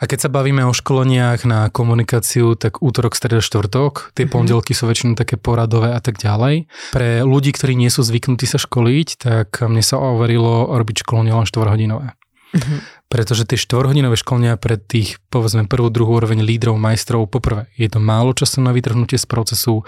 [0.00, 4.32] A keď sa bavíme o školeniach na komunikáciu, tak útorok, streda, štvrtok, tie mm-hmm.
[4.32, 6.72] pondelky sú väčšinou také poradové a tak ďalej.
[6.96, 11.44] Pre ľudí, ktorí nie sú zvyknutí sa školiť, tak mne sa overilo robiť školenie len
[11.44, 12.16] 4 hodinové.
[12.54, 12.78] Mm-hmm.
[13.10, 17.98] Pretože tie štvorhodinové školenia pre tých, povedzme, prvú, druhú úroveň lídrov, majstrov, poprvé, je to
[17.98, 19.82] málo času na vytrhnutie z procesu,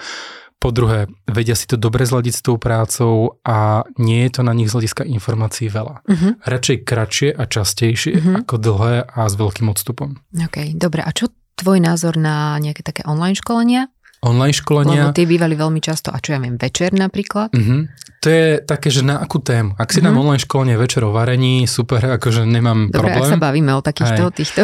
[0.56, 4.56] po druhé, vedia si to dobre zladiť s tou prácou a nie je to na
[4.56, 6.00] nich z hľadiska informácií veľa.
[6.08, 6.32] Uh-huh.
[6.42, 8.36] Radšej kratšie a častejšie uh-huh.
[8.42, 10.16] ako dlhé a s veľkým odstupom.
[10.32, 11.04] OK, dobre.
[11.04, 11.28] A čo
[11.60, 13.92] tvoj názor na nejaké také online školenia?
[14.24, 15.12] Online školenia.
[15.12, 17.52] Lebo tie bývali veľmi často, a čo ja viem, večer napríklad.
[17.52, 17.92] Uh-huh
[18.26, 19.78] to je také, že na akú tému.
[19.78, 20.10] Ak si mm-hmm.
[20.10, 23.22] dám online školenie večer o varení, super, akože nemám Dobre, problém.
[23.22, 24.34] ak sa bavíme o takýchto, Aj.
[24.34, 24.62] týchto.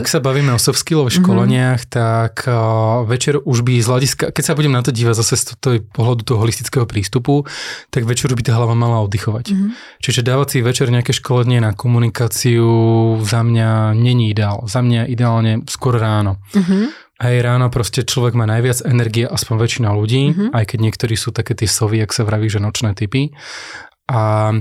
[0.00, 1.28] Ak sa bavíme o soft skillových mm-hmm.
[1.28, 5.36] školeniach, tak uh, večer už by z hľadiska, keď sa budem na to dívať zase
[5.36, 7.44] z toho pohľadu toho holistického prístupu,
[7.92, 9.52] tak večer by tá hlava mala oddychovať.
[9.52, 10.00] Mm-hmm.
[10.00, 12.64] Čiže dávať si večer nejaké školenie na komunikáciu
[13.20, 14.64] za mňa není ideál.
[14.64, 16.40] Za mňa ideálne skôr ráno.
[16.56, 17.03] Mm-hmm.
[17.24, 20.48] Hej, ráno proste človek má najviac energie, aspoň väčšina ľudí, mm-hmm.
[20.52, 23.32] aj keď niektorí sú také tie sovy, ak sa vraví, že nočné typy.
[24.12, 24.52] A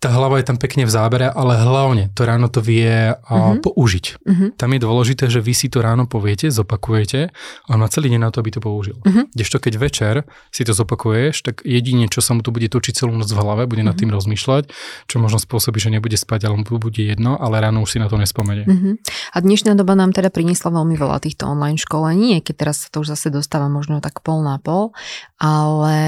[0.00, 3.60] tá hlava je tam pekne v zábere, ale hlavne to ráno to vie uh-huh.
[3.60, 4.04] použiť.
[4.24, 4.48] Uh-huh.
[4.56, 8.20] Tam je dôležité, že vy si to ráno poviete, zopakujete a on má celý deň
[8.24, 8.96] na to, aby to použil.
[9.04, 9.28] Uh-huh.
[9.36, 10.14] Kdežto keď večer
[10.48, 13.68] si to zopakuješ, tak jedine, čo sa mu tu bude točiť celú noc v hlave,
[13.68, 13.92] bude uh-huh.
[13.92, 14.72] nad tým rozmýšľať,
[15.04, 18.08] čo možno spôsobí, že nebude spať, ale mu bude jedno, ale ráno už si na
[18.08, 18.64] to nespomenie.
[18.64, 18.96] Uh-huh.
[19.36, 23.04] A dnešná doba nám teda priniesla veľmi veľa týchto online školení, keď teraz sa to
[23.04, 24.96] už zase dostáva možno tak pol na pol,
[25.36, 26.00] ale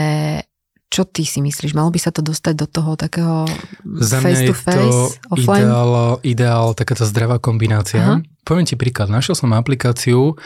[0.92, 1.72] čo ty si myslíš?
[1.72, 3.48] Malo by sa to dostať do toho takého
[3.96, 5.64] Za face to face, to offline?
[5.64, 8.04] Ideál, ideál takáto zdravá kombinácia.
[8.04, 8.14] Aha.
[8.44, 9.08] Poviem ti príklad.
[9.08, 10.36] Našiel som aplikáciu,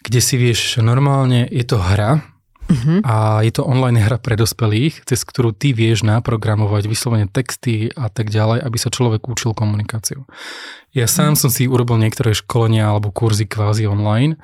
[0.00, 2.33] kde si vieš, normálne je to hra,
[2.64, 3.04] Uh-huh.
[3.04, 8.08] A je to online hra pre dospelých, cez ktorú ty vieš naprogramovať vyslovene texty a
[8.08, 10.24] tak ďalej, aby sa človek učil komunikáciu.
[10.96, 11.48] Ja sám uh-huh.
[11.48, 14.40] som si urobil niektoré školenia alebo kurzy kvázi online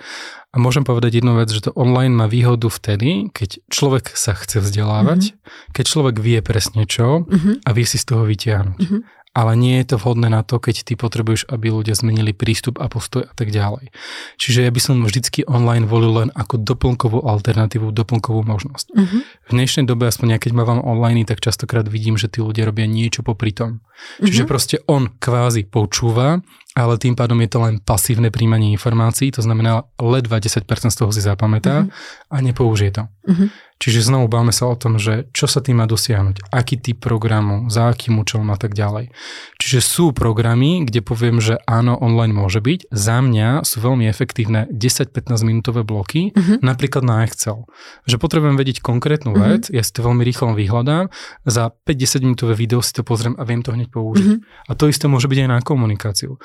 [0.50, 4.60] a môžem povedať jednu vec, že to online má výhodu vtedy, keď človek sa chce
[4.60, 5.72] vzdelávať, uh-huh.
[5.72, 7.62] keď človek vie presne čo uh-huh.
[7.64, 8.80] a vie si z toho vytiahnuť.
[8.82, 12.82] Uh-huh ale nie je to vhodné na to, keď ty potrebuješ, aby ľudia zmenili prístup
[12.82, 13.94] a postoj a tak ďalej.
[14.42, 18.86] Čiže ja by som vždycky online volil len ako doplnkovú alternatívu, doplnkovú možnosť.
[18.90, 19.22] Uh-huh.
[19.22, 22.90] V dnešnej dobe, aspoň ja keď mám online, tak častokrát vidím, že tí ľudia robia
[22.90, 23.86] niečo popri tom.
[24.18, 24.50] Čiže uh-huh.
[24.50, 26.42] proste on kvázi počúva,
[26.74, 31.10] ale tým pádom je to len pasívne príjmanie informácií, to znamená ledva 10% z toho
[31.14, 32.34] si zapamätá uh-huh.
[32.34, 33.02] a nepoužije to.
[33.30, 33.46] Uh-huh.
[33.80, 37.72] Čiže znovu báme sa o tom, že čo sa tým má dosiahnuť, aký typ programu,
[37.72, 39.08] za akým účelom a tak ďalej.
[39.56, 42.92] Čiže sú programy, kde poviem, že áno, online môže byť.
[42.92, 46.60] Za mňa sú veľmi efektívne 10-15 minútové bloky, uh-huh.
[46.60, 47.64] napríklad na Excel.
[48.04, 49.56] Že potrebujem vedieť konkrétnu uh-huh.
[49.56, 51.08] vec, ja si to veľmi rýchlo vyhľadám,
[51.48, 54.28] za 5-10 minútové video si to pozriem a viem to hneď použiť.
[54.28, 54.68] Uh-huh.
[54.68, 56.36] A to isté môže byť aj na komunikáciu.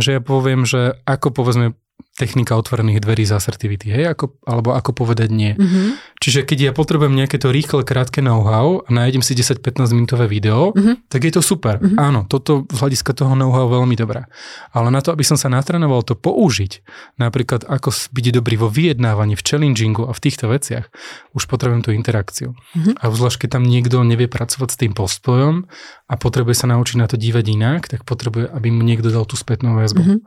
[0.00, 1.76] Že ja poviem, že ako povedzme
[2.18, 5.54] technika otvorených dverí z assertivity, hej, ako, alebo ako povedať nie.
[5.54, 6.18] Mm-hmm.
[6.18, 10.74] Čiže keď ja potrebujem nejaké to rýchle, krátke know-how a nájdem si 10-15 minútové video,
[10.74, 11.06] mm-hmm.
[11.06, 11.78] tak je to super.
[11.78, 11.94] Mm-hmm.
[11.94, 14.26] Áno, toto z hľadiska toho know-how veľmi dobré.
[14.74, 16.82] Ale na to, aby som sa natrenoval to použiť,
[17.22, 20.90] napríklad ako byť dobrý vo vyjednávaní, v challengingu a v týchto veciach,
[21.38, 22.58] už potrebujem tú interakciu.
[22.74, 22.98] Mm-hmm.
[22.98, 25.70] A zvlášť, keď tam niekto nevie pracovať s tým postojom
[26.10, 29.38] a potrebuje sa naučiť na to dívať inak, tak potrebuje, aby mu niekto dal tú
[29.38, 30.02] spätnú väzbu.
[30.02, 30.20] Mm-hmm.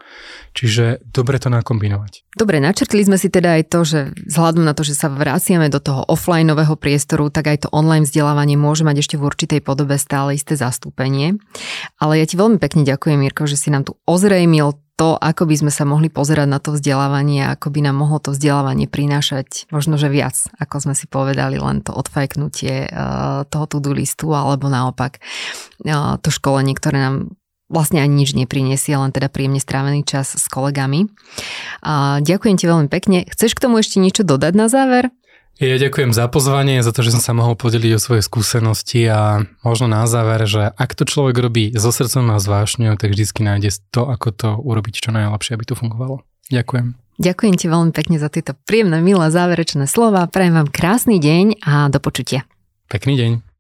[0.55, 1.51] Čiže dobre to
[1.81, 2.13] nakombinovať.
[2.37, 5.81] Dobre, načrtli sme si teda aj to, že vzhľadom na to, že sa vraciame do
[5.81, 10.37] toho offlineového priestoru, tak aj to online vzdelávanie môže mať ešte v určitej podobe stále
[10.37, 11.41] isté zastúpenie.
[11.97, 15.55] Ale ja ti veľmi pekne ďakujem, Mirko, že si nám tu ozrejmil to, ako by
[15.57, 19.97] sme sa mohli pozerať na to vzdelávanie, ako by nám mohlo to vzdelávanie prinášať možno,
[19.97, 25.17] že viac, ako sme si povedali, len to odfajknutie uh, toho to-do listu, alebo naopak
[25.89, 27.33] uh, to školenie, ktoré nám
[27.71, 31.07] vlastne ani nič nepriniesie, len teda príjemne strávený čas s kolegami.
[31.81, 33.23] A ďakujem ti veľmi pekne.
[33.31, 35.09] Chceš k tomu ešte niečo dodať na záver?
[35.61, 39.45] Ja ďakujem za pozvanie, za to, že som sa mohol podeliť o svoje skúsenosti a
[39.61, 43.29] možno na záver, že ak to človek robí so srdcom a s vášňou, tak vždy
[43.45, 46.25] nájde to, ako to urobiť čo najlepšie, aby to fungovalo.
[46.49, 46.97] Ďakujem.
[47.21, 50.25] Ďakujem ti veľmi pekne za tieto príjemné, milé záverečné slova.
[50.25, 52.49] Prajem vám krásny deň a do počutia.
[52.89, 53.50] Pekný deň.